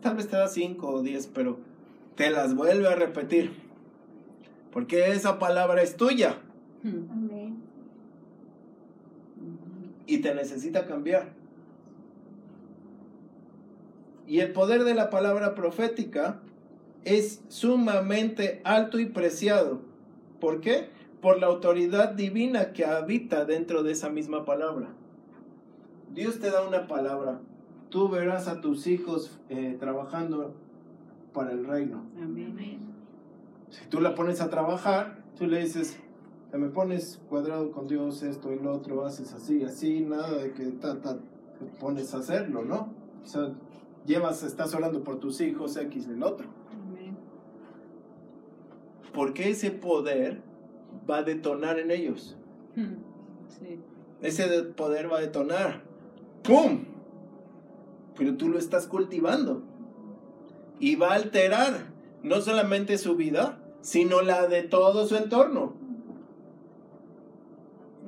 [0.05, 1.57] Tal vez te da cinco o diez, pero
[2.13, 3.53] te las vuelve a repetir.
[4.71, 6.37] Porque esa palabra es tuya.
[6.83, 7.57] Amén.
[10.05, 11.29] y te necesita cambiar.
[14.27, 16.39] Y el poder de la palabra profética
[17.03, 19.81] es sumamente alto y preciado.
[20.39, 20.89] ¿Por qué?
[21.19, 24.89] Por la autoridad divina que habita dentro de esa misma palabra.
[26.13, 27.39] Dios te da una palabra.
[27.95, 30.53] Tú verás a tus hijos eh, trabajando
[31.31, 32.03] para el reino.
[32.21, 32.77] Amén.
[33.69, 35.97] Si tú la pones a trabajar, tú le dices,
[36.51, 40.51] te me pones cuadrado con Dios, esto y lo otro, haces así, así, nada de
[40.51, 42.89] que ta, ta, te pones a hacerlo, ¿no?
[43.23, 43.53] O sea,
[44.05, 46.49] llevas, estás orando por tus hijos, X y el otro.
[46.73, 47.15] Amén.
[49.13, 50.41] Porque ese poder
[51.09, 52.35] va a detonar en ellos.
[52.75, 52.95] Hmm.
[53.57, 53.79] Sí.
[54.21, 55.81] Ese de- poder va a detonar.
[56.43, 56.93] ¡Pum!
[58.17, 59.61] Pero tú lo estás cultivando.
[60.79, 65.73] Y va a alterar no solamente su vida, sino la de todo su entorno.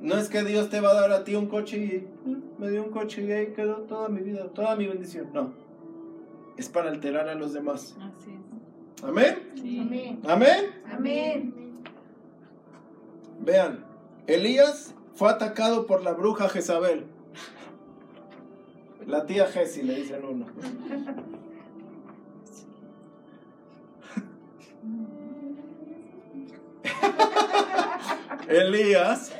[0.00, 2.70] No es que Dios te va a dar a ti un coche y "Mm, me
[2.70, 5.28] dio un coche y ahí quedó toda mi vida, toda mi bendición.
[5.32, 5.52] No.
[6.56, 7.96] Es para alterar a los demás.
[8.00, 9.04] Así es.
[9.04, 9.52] Amén.
[9.56, 9.78] Sí.
[9.80, 10.20] Amén.
[10.24, 10.64] Amén.
[10.92, 11.54] Amén.
[13.40, 13.84] Vean,
[14.26, 17.06] Elías fue atacado por la bruja Jezabel.
[19.08, 20.46] La tía Jesi le dicen uno.
[28.48, 29.32] Elías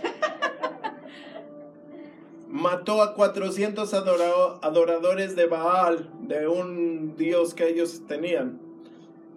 [2.48, 8.60] mató a 400 adora- adoradores de Baal, de un dios que ellos tenían.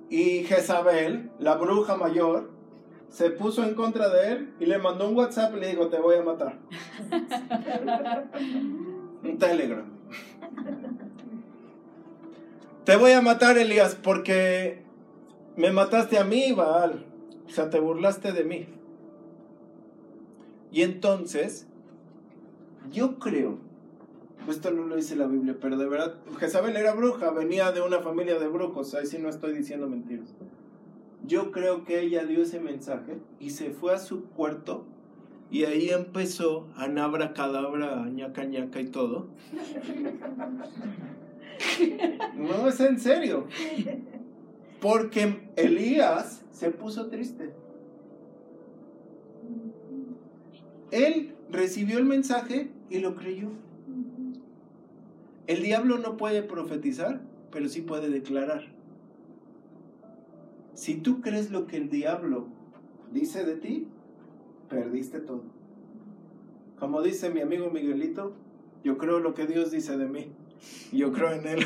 [0.10, 2.52] Y Jezabel, la bruja mayor,
[3.10, 6.00] se puso en contra de él y le mandó un WhatsApp y le dijo, te
[6.00, 6.58] voy a matar.
[9.24, 9.91] un Telegram.
[12.86, 14.82] Te voy a matar, Elías, porque
[15.56, 17.06] me mataste a mí, Baal.
[17.46, 18.68] O sea, te burlaste de mí.
[20.72, 21.68] Y entonces,
[22.92, 23.60] yo creo,
[24.50, 28.00] esto no lo dice la Biblia, pero de verdad, Jezabel era bruja, venía de una
[28.00, 30.34] familia de brujos, ahí sí no estoy diciendo mentiras.
[31.28, 34.86] Yo creo que ella dio ese mensaje y se fue a su cuarto
[35.52, 39.28] y ahí empezó a nabra cadabra, ñaca ñaca y todo.
[42.36, 43.48] No, es en serio.
[44.82, 47.54] Porque Elías se puso triste.
[50.92, 53.50] Él recibió el mensaje y lo creyó.
[55.48, 57.22] El diablo no puede profetizar,
[57.52, 58.64] pero sí puede declarar.
[60.74, 62.48] Si tú crees lo que el diablo
[63.12, 63.88] dice de ti,
[64.70, 65.44] perdiste todo.
[66.80, 68.34] Como dice mi amigo Miguelito,
[68.84, 70.32] yo creo lo que Dios dice de mí.
[70.92, 71.66] Yo creo en él.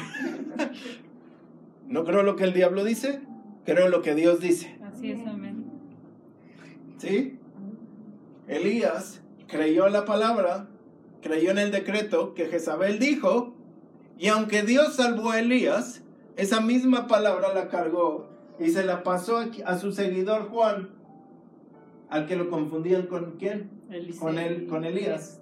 [1.88, 3.22] no creo lo que el diablo dice,
[3.66, 4.78] creo lo que Dios dice.
[4.84, 5.66] Así es, amén.
[6.98, 7.38] ¿Sí?
[8.48, 10.68] Elías creyó en la palabra,
[11.22, 13.54] creyó en el decreto que Jezabel dijo,
[14.18, 16.04] y aunque Dios salvó a Elías,
[16.38, 18.30] esa misma palabra la cargó
[18.60, 20.90] y se la pasó a, su seguidor Juan,
[22.10, 23.70] al que lo confundían con quién.
[23.90, 24.22] Eliseo.
[24.22, 25.42] Con él- con Elías.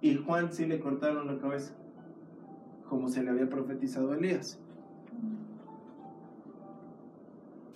[0.00, 1.72] Y Juan sí le cortaron la cabeza,
[2.88, 4.58] como se le había profetizado a Elías.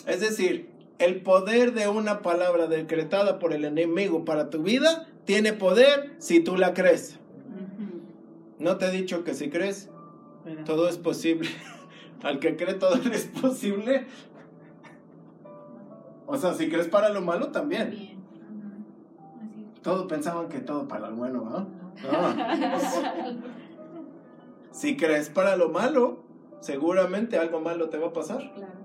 [0.06, 5.52] Es decir, el poder de una palabra decretada por el enemigo para tu vida tiene
[5.52, 7.18] poder si tú la crees.
[8.58, 9.88] No te he dicho que si crees,
[10.66, 11.48] todo es posible.
[12.22, 14.06] Al que cree todo es posible.
[16.26, 18.20] O sea, si crees para lo malo también.
[19.82, 21.80] Todos pensaban que todo para lo bueno, ¿no?
[22.00, 23.40] No.
[24.70, 26.22] Si crees para lo malo,
[26.60, 28.52] seguramente algo malo te va a pasar.
[28.54, 28.80] Claro.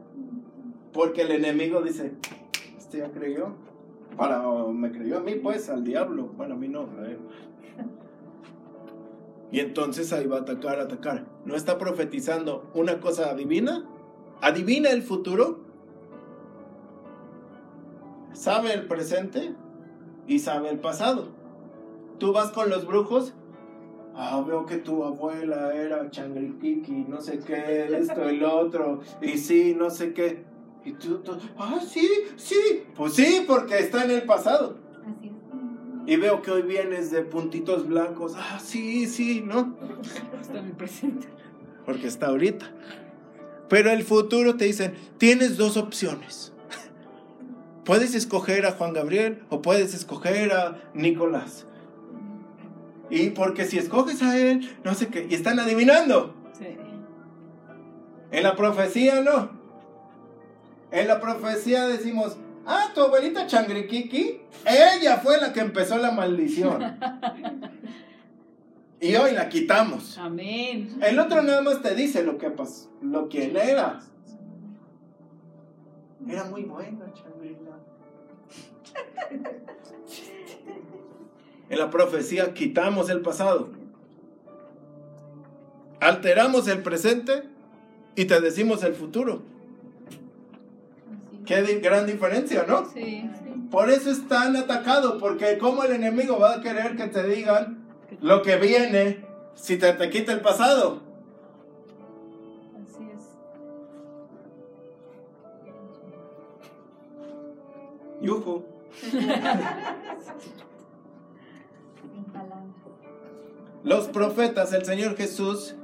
[0.94, 2.14] Porque el enemigo dice,
[2.78, 3.50] este ya creyó.
[4.18, 6.28] Para, me creyó a mí, pues, al diablo.
[6.38, 6.82] Bueno, a mí no.
[6.82, 7.20] a él.
[9.52, 11.26] Y entonces ahí va a atacar, atacar.
[11.46, 13.86] ¿No está profetizando una cosa adivina?
[14.42, 15.60] ¿Adivina el futuro?
[18.34, 19.54] ¿Sabe el presente?
[20.28, 21.30] Y sabe el pasado.
[22.20, 23.34] Tú vas con los brujos.
[24.16, 29.02] Ah, veo que tu abuela era changriquiqui, no sé qué, esto lo otro.
[29.22, 30.46] Y sí, no sé qué.
[30.86, 32.84] Y tú, tú, ah, sí, sí.
[32.96, 34.78] Pues sí, porque está en el pasado.
[35.04, 35.36] Así es.
[36.08, 38.34] Y veo que hoy vienes de puntitos blancos.
[38.38, 39.76] Ah, sí, sí, ¿no?
[40.40, 41.28] Está en el presente.
[41.86, 42.72] Porque está ahorita.
[43.68, 46.54] Pero el futuro te dicen, tienes dos opciones.
[47.84, 51.66] Puedes escoger a Juan Gabriel o puedes escoger a Nicolás.
[53.10, 56.36] Y porque si escoges a él, no sé qué, y están adivinando.
[56.58, 56.78] Sí.
[58.32, 59.50] En la profecía no.
[60.92, 66.82] En la profecía decimos, ah, tu abuelita Changriquiqui, ella fue la que empezó la maldición.
[69.00, 70.18] y hoy la quitamos.
[70.18, 70.98] Amén.
[71.02, 74.00] El otro nada más te dice lo que pasó, lo que él era.
[76.28, 77.78] Era muy buena, Changrila.
[81.70, 83.70] En la profecía quitamos el pasado.
[86.00, 87.44] Alteramos el presente
[88.16, 89.42] y te decimos el futuro.
[91.46, 92.90] Qué gran diferencia, ¿no?
[92.92, 93.30] Sí.
[93.72, 97.84] Por eso es tan atacado, porque como el enemigo va a querer que te digan
[98.22, 99.26] lo que viene
[99.56, 101.02] si te, te quita el pasado.
[102.76, 103.24] Así es.
[108.22, 108.66] Yujú.
[113.86, 115.76] Los profetas, el Señor Jesús,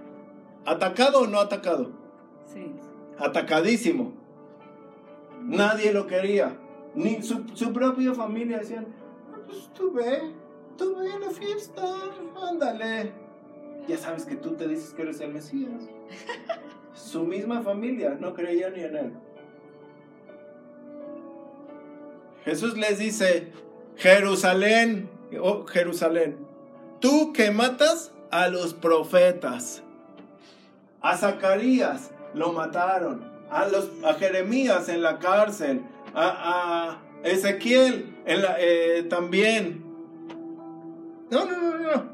[0.66, 1.92] atacado o no atacado,
[2.52, 2.74] Sí.
[3.20, 4.12] atacadísimo.
[5.44, 6.58] Nadie lo quería,
[6.96, 8.88] ni su, su propia familia decían,
[9.32, 10.20] "Ah, pues tú ve,
[10.78, 11.84] tú ve a la fiesta,
[12.50, 13.14] ándale.
[13.88, 15.88] Ya sabes que tú te dices que eres el Mesías.
[16.94, 19.14] Su misma familia no creía ni en él.
[22.46, 23.52] Jesús les dice,
[23.96, 25.10] Jerusalén,
[25.40, 26.38] oh Jerusalén,
[27.02, 29.84] tú que matas a los profetas.
[31.02, 33.30] A Zacarías lo mataron.
[33.50, 35.82] A, los, a Jeremías en la cárcel.
[36.14, 39.84] A, a Ezequiel en la- eh, también.
[41.30, 42.12] No, no, no, no.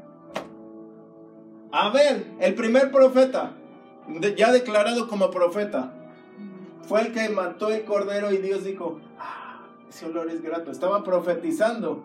[1.70, 3.52] Abel, el primer profeta,
[4.36, 5.92] ya declarado como profeta,
[6.82, 10.70] fue el que mató el cordero y Dios dijo, ah, ese olor es grato.
[10.70, 12.04] Estaba profetizando.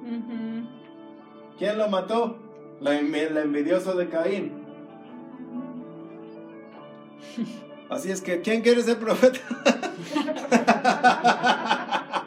[1.57, 2.37] ¿Quién lo mató?
[2.83, 4.51] La, envi- el envidioso de Caín.
[7.89, 9.39] Así es que, ¿quién quiere ser profeta?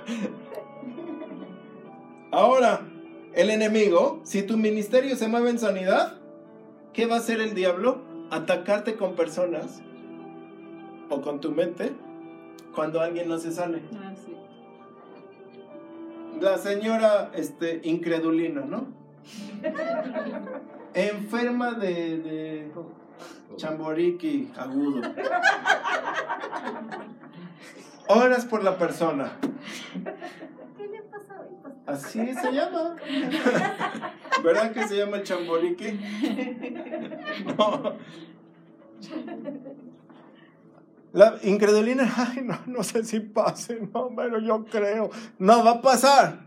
[2.31, 2.81] Ahora,
[3.35, 6.19] el enemigo, si tu ministerio se mueve en sanidad,
[6.93, 8.03] ¿qué va a hacer el diablo?
[8.31, 9.81] Atacarte con personas
[11.09, 11.93] o con tu mente
[12.75, 13.83] cuando alguien no se sane.
[13.95, 14.33] Ah, sí.
[16.41, 18.89] La señora este, incredulina, ¿no?
[20.95, 22.73] Enferma de, de
[23.57, 25.03] chamboriqui agudo.
[28.09, 29.33] Horas por la persona.
[30.77, 31.73] ¿Qué le pasa hoy?
[31.87, 32.97] Así se llama.
[34.45, 36.01] ¿Verdad que se llama el chamboriqui?
[37.59, 37.95] No.
[41.13, 45.11] La incredulidad, ay, no, no sé si pase, no, pero yo creo.
[45.39, 46.47] No va a pasar.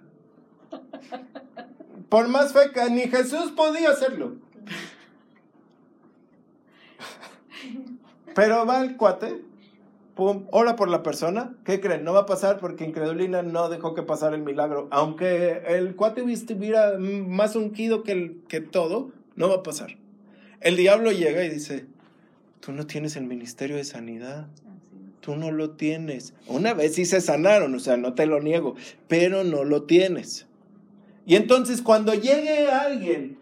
[2.10, 4.36] Por más fe que ni Jesús podía hacerlo.
[8.36, 9.41] Pero va el cuate,
[10.16, 11.55] pum, ora por la persona.
[11.66, 12.03] ¿Qué creen?
[12.03, 14.88] No va a pasar porque Incredulina no dejó que pasara el milagro.
[14.91, 19.97] Aunque el cuate estuviera más ungido que, el, que todo, no va a pasar.
[20.62, 21.86] El diablo llega y dice,
[22.60, 24.47] tú no tienes el ministerio de sanidad.
[25.22, 26.34] Tú no lo tienes.
[26.47, 28.76] Una vez sí se sanaron, o sea, no te lo niego,
[29.07, 30.49] pero no lo tienes.
[31.30, 33.38] Y entonces cuando llegue alguien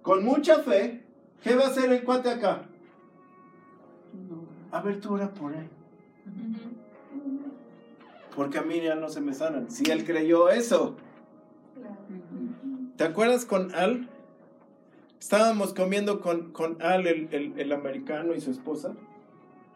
[0.00, 1.02] con mucha fe,
[1.42, 2.62] ¿qué va a hacer el cuate acá?
[4.70, 5.68] A ver, tú ora por él.
[8.34, 9.70] Porque a mí ya no se me sanan.
[9.70, 10.96] Si él creyó eso.
[12.96, 14.08] ¿Te acuerdas con Al?
[15.20, 18.94] Estábamos comiendo con, con Al, el, el, el americano y su esposa.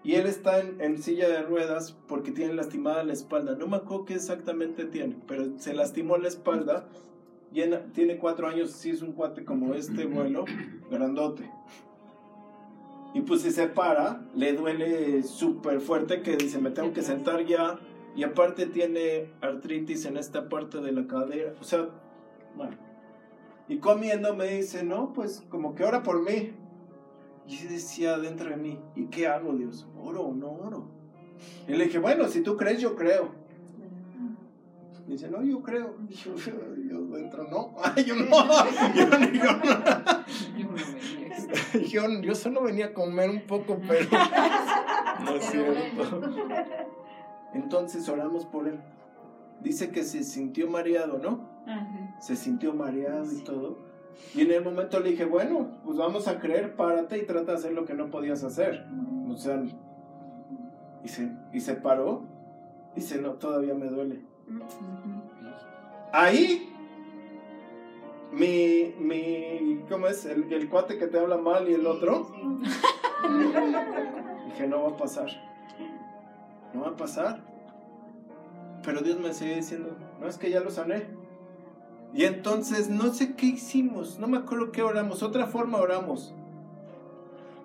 [0.03, 3.57] Y él está en, en, silla de ruedas porque tiene lastimada la espalda.
[3.57, 6.87] No me acuerdo qué exactamente tiene, pero se lastimó la espalda.
[7.53, 10.45] Llena, tiene cuatro años, sí es un cuate como este vuelo,
[10.91, 11.49] grandote.
[13.15, 17.47] Y pues si se para, le duele súper fuerte que dice, me tengo que sentar
[17.47, 17.79] ya.
[18.15, 21.55] Y aparte tiene artritis en esta parte de la cadera.
[21.61, 21.89] O sea,
[22.57, 22.77] bueno.
[23.69, 26.53] Y comiendo me dice, no, pues como que ora por mí.
[27.47, 29.87] Y decía dentro de mí, ¿y qué hago, Dios?
[29.99, 30.89] ¿Oro o no oro?
[31.69, 33.31] Y le dije, bueno, si tú crees, yo creo.
[35.07, 35.95] Y dice, no, yo creo.
[36.09, 37.75] Yo, yo dentro, no.
[37.83, 38.25] Ay, yo no.
[38.25, 38.33] Yo,
[38.95, 39.53] yo, yo,
[42.03, 42.19] no.
[42.19, 44.09] yo, yo solo venía a comer un poco, pero
[45.25, 46.23] no es cierto.
[47.55, 48.81] Entonces oramos por él.
[49.61, 51.49] Dice que se sintió mareado, ¿no?
[52.21, 53.79] Se sintió mareado y todo.
[54.35, 57.59] Y en el momento le dije, bueno, pues vamos a creer, párate y trata de
[57.59, 58.87] hacer lo que no podías hacer.
[59.29, 59.63] O sea,
[61.05, 62.25] y se, y se paró.
[62.95, 64.26] Y dice, no, todavía me duele.
[66.13, 66.73] Ahí,
[68.33, 70.25] mi, mi, ¿cómo es?
[70.25, 72.31] El, el cuate que te habla mal y el otro.
[74.47, 75.29] Dije, no va a pasar.
[76.73, 77.41] No va a pasar.
[78.85, 81.07] Pero Dios me sigue diciendo, no es que ya lo sané.
[82.15, 86.33] Y entonces no sé qué hicimos, no me acuerdo qué oramos, otra forma oramos.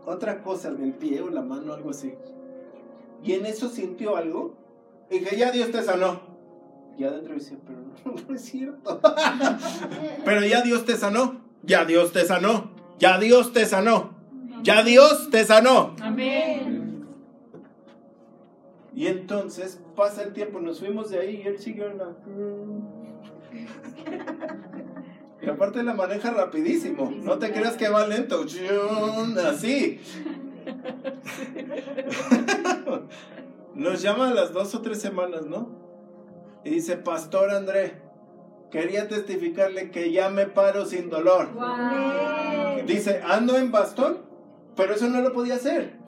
[0.06, 2.16] Otra cosa, el pie o la mano, algo así.
[3.24, 4.56] Y en eso sintió algo.
[5.10, 6.31] Y dije, ya Dios te sanó.
[7.02, 9.02] Y adentro decía, pero no, no es cierto.
[10.24, 11.42] pero ya Dios te sanó.
[11.64, 12.70] Ya Dios te sanó.
[13.00, 14.14] Ya Dios te sanó.
[14.62, 15.96] Ya Dios te sanó.
[16.00, 17.08] Amén.
[18.94, 22.06] Y entonces pasa el tiempo, nos fuimos de ahí y él siguió en la...
[25.42, 27.12] Y aparte la maneja rapidísimo.
[27.12, 28.46] No te creas que va lento.
[29.44, 30.00] Así.
[33.74, 35.81] Nos llama a las dos o tres semanas, ¿no?
[36.64, 37.94] Y dice, Pastor André,
[38.70, 41.54] quería testificarle que ya me paro sin dolor.
[41.54, 42.86] Wow.
[42.86, 44.20] Dice, ando en bastón,
[44.76, 46.00] pero eso no lo podía hacer.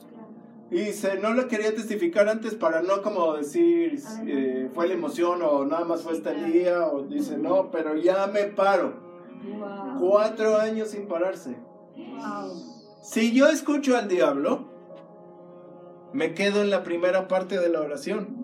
[0.70, 5.40] Y dice, no lo quería testificar antes para no como decir, eh, fue la emoción
[5.42, 8.94] o nada más fue este día, o dice, no, pero ya me paro.
[9.44, 9.98] Wow.
[10.00, 11.56] Cuatro años sin pararse.
[11.96, 12.74] Wow.
[13.02, 14.64] Si yo escucho al diablo,
[16.14, 18.43] me quedo en la primera parte de la oración.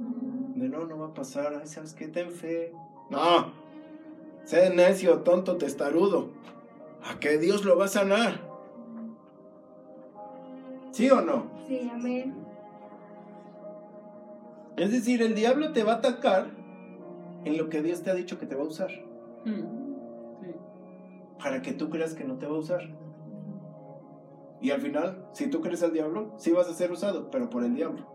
[0.81, 2.09] No, no va a pasar, ay, ¿sabes qué?
[2.09, 2.73] Ten fe.
[3.11, 3.53] No,
[4.45, 6.31] sé necio, tonto, testarudo.
[7.05, 8.41] A que Dios lo va a sanar.
[10.91, 11.51] ¿Sí o no?
[11.67, 12.35] Sí, amén.
[14.79, 16.47] Es decir, el diablo te va a atacar
[17.45, 18.91] en lo que Dios te ha dicho que te va a usar.
[21.39, 22.89] Para que tú creas que no te va a usar.
[24.63, 27.65] Y al final, si tú crees al diablo, sí vas a ser usado, pero por
[27.65, 28.07] el diablo.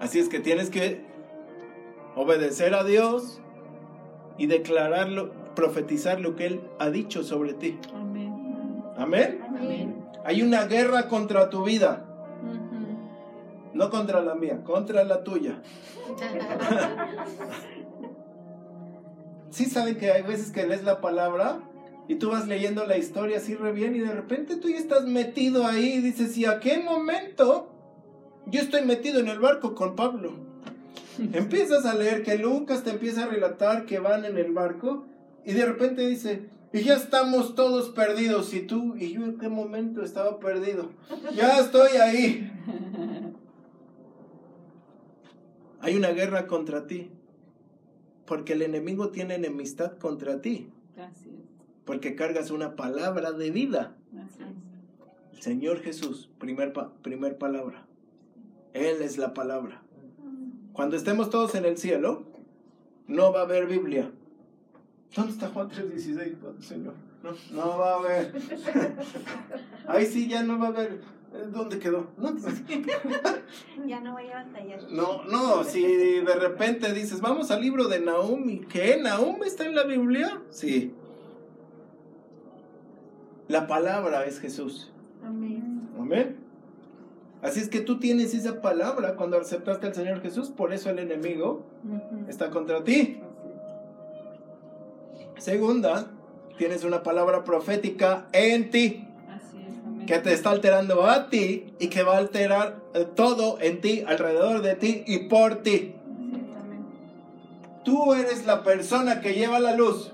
[0.00, 1.00] Así es que tienes que
[2.14, 3.40] obedecer a Dios
[4.36, 7.78] y declararlo, profetizar lo que Él ha dicho sobre ti.
[7.94, 8.32] Amén.
[8.96, 9.40] Amén.
[9.46, 10.04] Amén.
[10.24, 12.04] Hay una guerra contra tu vida,
[13.72, 15.62] no contra la mía, contra la tuya.
[19.50, 21.60] Sí saben que hay veces que lees la palabra
[22.06, 25.04] y tú vas leyendo la historia así re bien y de repente tú ya estás
[25.04, 27.70] metido ahí y dices, ¿y a qué momento
[28.50, 30.32] yo estoy metido en el barco con Pablo?
[31.32, 35.04] Empiezas a leer que Lucas te empieza a relatar que van en el barco
[35.44, 38.52] y de repente dice, y ya estamos todos perdidos.
[38.54, 38.94] ¿Y tú?
[38.96, 40.90] ¿Y yo en qué momento estaba perdido?
[41.34, 42.52] Ya estoy ahí.
[45.80, 47.10] Hay una guerra contra ti.
[48.26, 50.68] Porque el enemigo tiene enemistad contra ti.
[50.98, 51.36] Así es.
[51.86, 53.96] Porque cargas una palabra de vida.
[54.12, 55.36] Así es.
[55.36, 57.86] El Señor Jesús, primer, pa- primer palabra.
[58.74, 59.82] Él es la palabra.
[60.72, 62.24] Cuando estemos todos en el cielo,
[63.06, 64.10] no va a haber Biblia.
[65.14, 66.94] ¿Dónde está Juan 3.16, Padre Señor?
[67.22, 68.32] No, no va a haber.
[69.88, 71.00] Ahí sí ya no va a haber.
[71.52, 72.06] ¿Dónde quedó?
[72.16, 72.34] No,
[73.86, 74.80] Ya no voy a batallar.
[74.90, 78.98] no, no, si de repente dices, vamos al libro de Nahum, ¿qué?
[79.02, 80.40] ¿Nahum está en la Biblia?
[80.50, 80.94] Sí.
[83.46, 84.90] La palabra es Jesús.
[85.24, 85.88] Amén.
[85.98, 86.36] Amén.
[87.40, 90.98] Así es que tú tienes esa palabra cuando aceptaste al Señor Jesús, por eso el
[90.98, 91.64] enemigo
[92.28, 93.20] está contra ti.
[95.36, 96.06] Segunda,
[96.56, 99.08] tienes una palabra profética en ti
[100.08, 104.04] que te está alterando a ti y que va a alterar eh, todo en ti,
[104.06, 105.94] alrededor de ti y por ti.
[107.84, 110.12] Tú eres la persona que lleva la luz.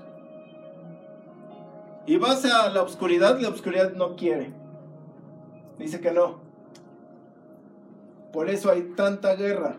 [2.05, 4.51] Y vas a la oscuridad, la oscuridad no quiere.
[5.79, 6.44] Dice que no.
[8.35, 9.77] Por eso hay tanta guerra.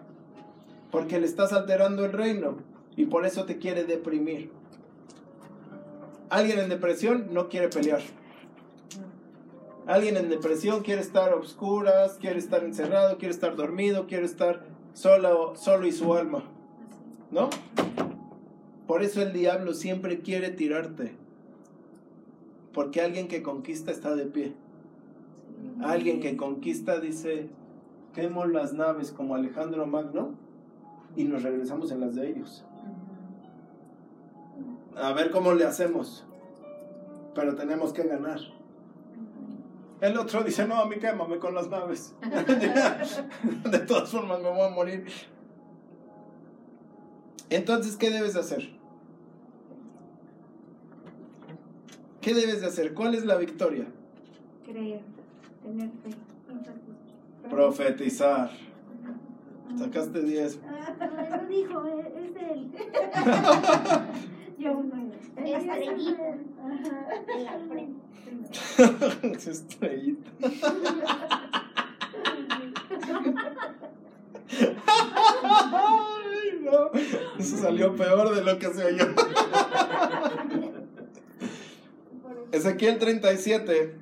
[0.91, 2.57] Porque le estás alterando el reino.
[2.97, 4.51] Y por eso te quiere deprimir.
[6.31, 8.01] Alguien en depresión no quiere pelear.
[9.87, 14.63] Alguien en depresión quiere estar a obscuras, quiere estar encerrado, quiere estar dormido, quiere estar
[14.95, 16.43] solo, solo y su alma.
[17.31, 17.51] ¿No?
[18.87, 21.13] Por eso el diablo siempre quiere tirarte.
[22.73, 24.55] Porque alguien que conquista está de pie.
[25.83, 27.51] Alguien que conquista dice,
[28.17, 30.35] quemo las naves como Alejandro Magno
[31.17, 32.65] y nos regresamos en las de ellos.
[34.97, 36.27] A ver cómo le hacemos.
[37.35, 38.41] Pero tenemos que ganar.
[40.01, 42.15] El otro dice, no, a mí quémame con las naves.
[43.71, 45.07] de todas formas me voy a morir.
[47.51, 48.71] Entonces, ¿qué debes de hacer?
[52.23, 52.95] ¿Qué debes de hacer?
[52.95, 53.87] ¿Cuál es la victoria?
[54.65, 55.03] Creer,
[55.63, 56.36] tener fe.
[57.51, 58.51] Profetizar.
[59.79, 60.59] Sacaste 10.
[60.69, 62.71] Ah, lo dijo, eh, es él.
[64.59, 65.13] Yo no.
[65.45, 66.39] Estrellita.
[66.65, 66.97] Ajá.
[67.35, 68.01] En la frente.
[69.51, 70.31] Estrellita.
[75.73, 76.91] Ay, no.
[77.39, 79.07] Eso salió peor de lo que se oyó.
[82.53, 83.95] Ezequiel 37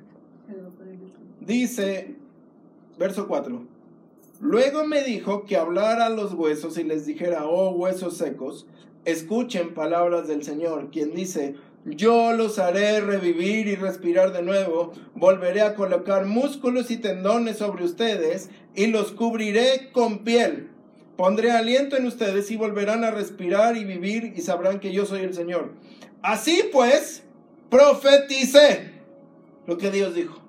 [1.41, 2.15] dice,
[2.97, 3.61] verso 4.
[4.41, 8.67] Luego me dijo que hablara a los huesos y les dijera, oh huesos secos,
[9.05, 15.61] escuchen palabras del Señor, quien dice, yo los haré revivir y respirar de nuevo, volveré
[15.61, 20.71] a colocar músculos y tendones sobre ustedes y los cubriré con piel.
[21.15, 25.21] Pondré aliento en ustedes y volverán a respirar y vivir y sabrán que yo soy
[25.21, 25.71] el Señor.
[26.21, 27.23] Así pues,
[27.69, 28.91] profeticé
[29.65, 30.44] lo que Dios dijo.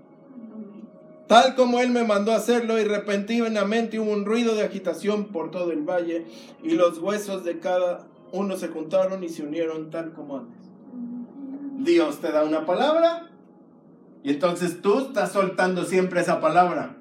[1.27, 5.73] Tal como él me mandó hacerlo y repentinamente hubo un ruido de agitación por todo
[5.73, 6.27] el valle
[6.63, 10.61] y los huesos de cada uno se juntaron y se unieron tal como antes.
[11.79, 13.31] Dios te da una palabra
[14.23, 16.97] y entonces tú estás soltando siempre esa palabra.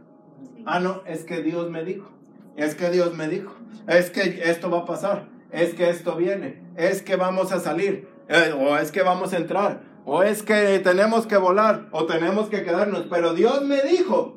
[0.65, 2.09] Ah, no, es que Dios me dijo.
[2.55, 3.53] Es que Dios me dijo.
[3.87, 5.27] Es que esto va a pasar.
[5.51, 6.63] Es que esto viene.
[6.75, 8.07] Es que vamos a salir.
[8.27, 9.81] Eh, o es que vamos a entrar.
[10.05, 11.87] O es que tenemos que volar.
[11.91, 13.07] O tenemos que quedarnos.
[13.09, 14.35] Pero Dios me dijo.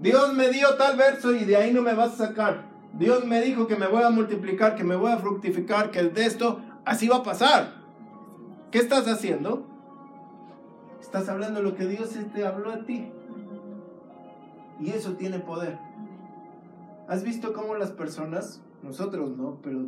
[0.00, 2.70] Dios me dio tal verso y de ahí no me vas a sacar.
[2.94, 6.24] Dios me dijo que me voy a multiplicar, que me voy a fructificar, que de
[6.24, 7.74] esto así va a pasar.
[8.70, 9.66] ¿Qué estás haciendo?
[11.00, 13.10] Estás hablando lo que Dios te habló a ti.
[14.80, 15.78] Y eso tiene poder.
[17.08, 19.80] ¿Has visto cómo las personas, nosotros no, pero,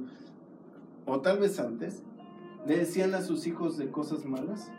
[1.07, 2.03] o tal vez antes,
[2.67, 4.71] le decían a sus hijos de cosas malas?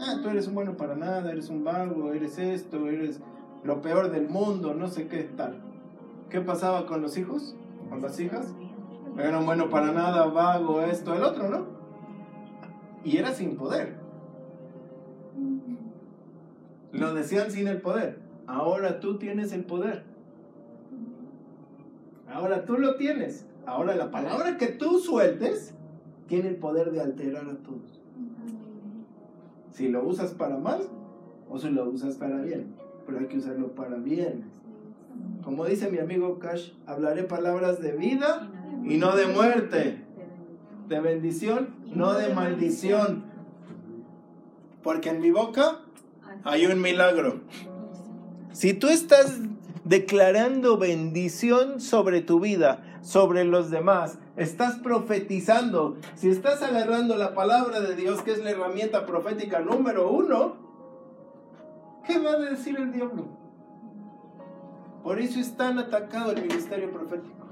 [0.00, 3.20] Ah, tú eres un bueno para nada, eres un vago, eres esto, eres
[3.64, 5.60] lo peor del mundo, no sé qué tal.
[6.30, 7.54] ¿Qué pasaba con los hijos?
[7.90, 8.54] ¿Con las hijas?
[9.18, 11.66] Era un bueno para nada, vago, esto, el otro, ¿no?
[13.04, 13.96] Y era sin poder.
[16.92, 18.20] Lo decían sin el poder.
[18.46, 20.04] Ahora tú tienes el poder.
[22.32, 23.46] Ahora tú lo tienes.
[23.66, 25.74] Ahora la palabra que tú sueltes
[26.30, 28.00] tiene el poder de alterar a todos.
[29.72, 30.80] Si lo usas para mal
[31.50, 32.72] o si lo usas para bien.
[33.04, 34.44] Pero hay que usarlo para bien.
[35.42, 38.48] Como dice mi amigo Cash, hablaré palabras de vida
[38.84, 40.04] y no de muerte.
[40.88, 43.24] De bendición, no de maldición.
[44.84, 45.80] Porque en mi boca
[46.44, 47.40] hay un milagro.
[48.52, 49.40] Si tú estás
[49.84, 57.80] declarando bendición sobre tu vida, sobre los demás, estás profetizando, si estás agarrando la palabra
[57.80, 60.56] de Dios, que es la herramienta profética número uno,
[62.06, 63.26] ¿qué va a decir el diablo?
[65.02, 67.46] Por eso es tan atacado el ministerio profético.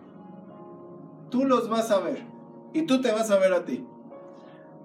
[1.31, 2.23] Tú los vas a ver
[2.73, 3.87] y tú te vas a ver a ti.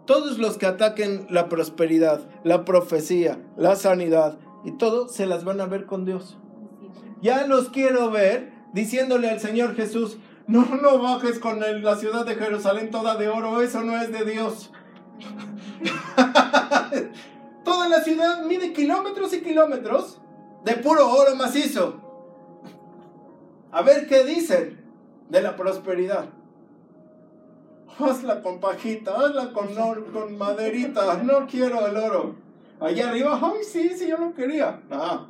[0.05, 5.61] Todos los que ataquen la prosperidad, la profecía, la sanidad y todo, se las van
[5.61, 6.37] a ver con Dios.
[7.21, 10.17] Ya los quiero ver diciéndole al Señor Jesús,
[10.47, 14.25] no, no bajes con la ciudad de Jerusalén toda de oro, eso no es de
[14.25, 14.71] Dios.
[17.63, 20.19] toda la ciudad mide kilómetros y kilómetros
[20.65, 21.99] de puro oro macizo.
[23.71, 24.83] A ver qué dicen
[25.29, 26.25] de la prosperidad.
[27.99, 32.35] Hazla con pajita, hazla con, or- con maderita, no quiero el oro.
[32.79, 34.81] Allá arriba, ay, sí, sí, yo lo quería.
[34.91, 35.27] Ah.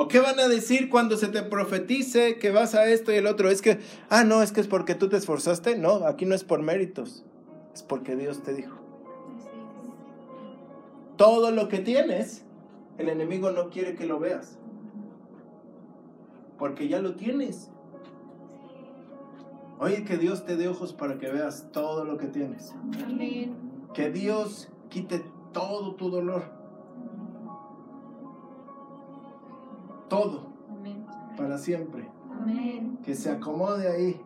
[0.00, 3.26] ¿O qué van a decir cuando se te profetice que vas a esto y el
[3.26, 3.50] otro?
[3.50, 5.76] Es que, ah, no, es que es porque tú te esforzaste.
[5.76, 7.24] No, aquí no es por méritos,
[7.74, 8.78] es porque Dios te dijo.
[11.16, 12.44] Todo lo que tienes,
[12.96, 14.56] el enemigo no quiere que lo veas.
[16.60, 17.72] Porque ya lo tienes.
[19.80, 22.72] Oye, que Dios te dé ojos para que veas todo lo que tienes.
[23.04, 23.56] Amén.
[23.94, 26.57] Que Dios quite todo tu dolor.
[30.08, 31.04] Todo, Amén.
[31.36, 32.08] para siempre.
[32.40, 32.98] Amén.
[33.04, 34.20] Que se acomode ahí.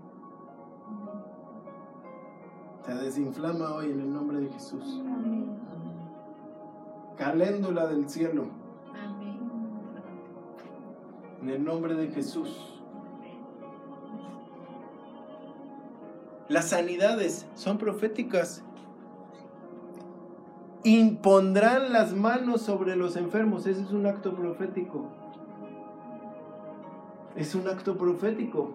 [2.86, 5.00] Se desinflama hoy en el nombre de Jesús.
[5.00, 5.56] Amén.
[7.16, 8.46] Caléndula del cielo,
[8.90, 9.38] Amén.
[11.42, 12.80] en el nombre de Jesús.
[16.48, 18.62] Las sanidades son proféticas.
[20.84, 23.66] Impondrán las manos sobre los enfermos.
[23.66, 25.06] Ese es un acto profético.
[27.36, 28.74] Es un acto profético.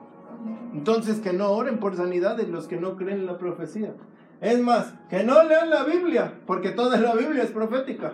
[0.73, 3.93] Entonces que no oren por sanidades los que no creen en la profecía.
[4.41, 8.13] Es más, que no lean la Biblia, porque toda la Biblia es profética.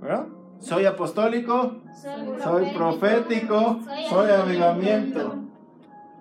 [0.00, 0.26] ¿Verdad?
[0.58, 1.76] Soy apostólico,
[2.42, 5.34] soy profético, soy avivamiento.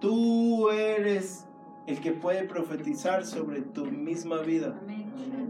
[0.02, 1.46] Tú eres
[1.88, 4.76] el que puede profetizar sobre tu misma vida.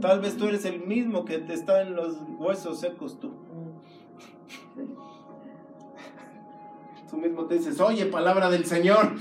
[0.02, 3.32] Tal vez tú eres el mismo que te está en los huesos secos tú.
[7.10, 9.14] Tú mismo te dices, oye, palabra del Señor.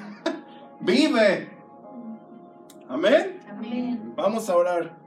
[0.80, 1.50] Vive.
[2.88, 3.40] Amén.
[3.48, 4.12] Amén.
[4.16, 5.02] Vamos a orar.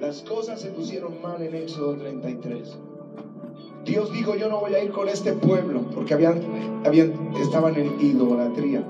[0.00, 2.78] Las cosas se pusieron mal en Éxodo 33.
[3.84, 6.40] Dios dijo, yo no voy a ir con este pueblo porque habían,
[6.84, 8.84] habían, estaban en idolatría.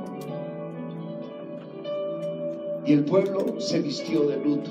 [2.84, 4.70] Y el pueblo se vistió de luto.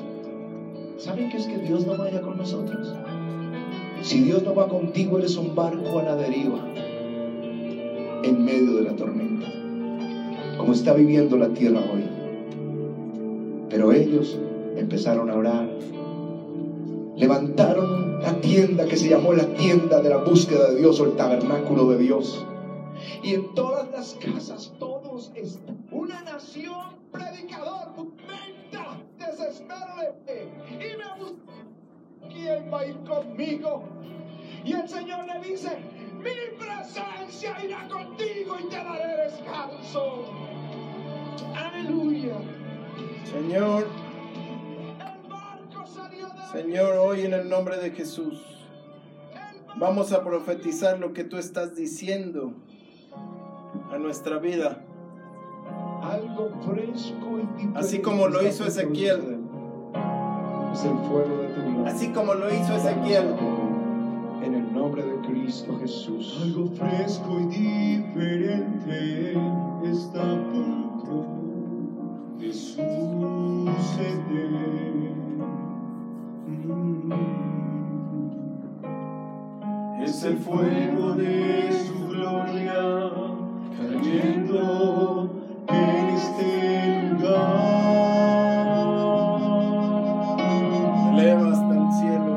[0.98, 2.94] ¿Saben qué es que Dios no vaya con nosotros?
[4.02, 6.60] Si Dios no va contigo, eres un barco a la deriva
[8.24, 9.48] en medio de la tormenta,
[10.58, 12.04] como está viviendo la tierra hoy.
[13.70, 14.38] Pero ellos
[14.76, 15.70] empezaron a orar,
[17.20, 21.16] levantaron la tienda que se llamó la tienda de la búsqueda de Dios o el
[21.16, 22.46] tabernáculo de Dios.
[23.22, 25.60] Y en todas las casas, todos, es
[25.92, 27.90] una nación predicador,
[28.28, 30.48] venta, desespérate.
[30.72, 31.54] Y me busca
[32.30, 33.84] quién va a ir conmigo.
[34.64, 35.78] Y el Señor le dice,
[36.20, 40.26] mi presencia irá contigo y te daré descanso.
[41.56, 42.36] Aleluya.
[43.26, 43.88] Señor,
[46.52, 48.42] Señor, hoy en el nombre de Jesús,
[49.78, 52.54] vamos a profetizar lo que tú estás diciendo
[53.92, 54.84] a nuestra vida.
[56.02, 59.18] algo fresco y diferente Así como lo hizo Ezequiel.
[59.22, 59.40] suceder.
[60.74, 61.92] Es el fuego de tu gloria.
[61.92, 63.36] Así como lo hizo Ezequiel.
[64.44, 66.40] En el nombre de Cristo Jesús.
[66.42, 67.46] Algo fresco y
[67.98, 69.34] diferente
[69.84, 71.28] está a punto
[72.40, 72.90] de suceder.
[76.50, 77.14] Mm.
[80.02, 83.12] Es el fuego de su gloria
[83.78, 85.30] cayendo
[85.68, 88.00] en este lugar.
[91.14, 92.34] Eleva hasta el cielo.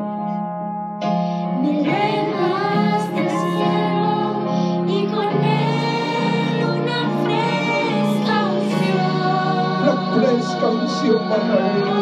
[1.63, 8.37] Me elevas del cielo y con él una fresca
[9.87, 12.02] La fresca unción va a caer.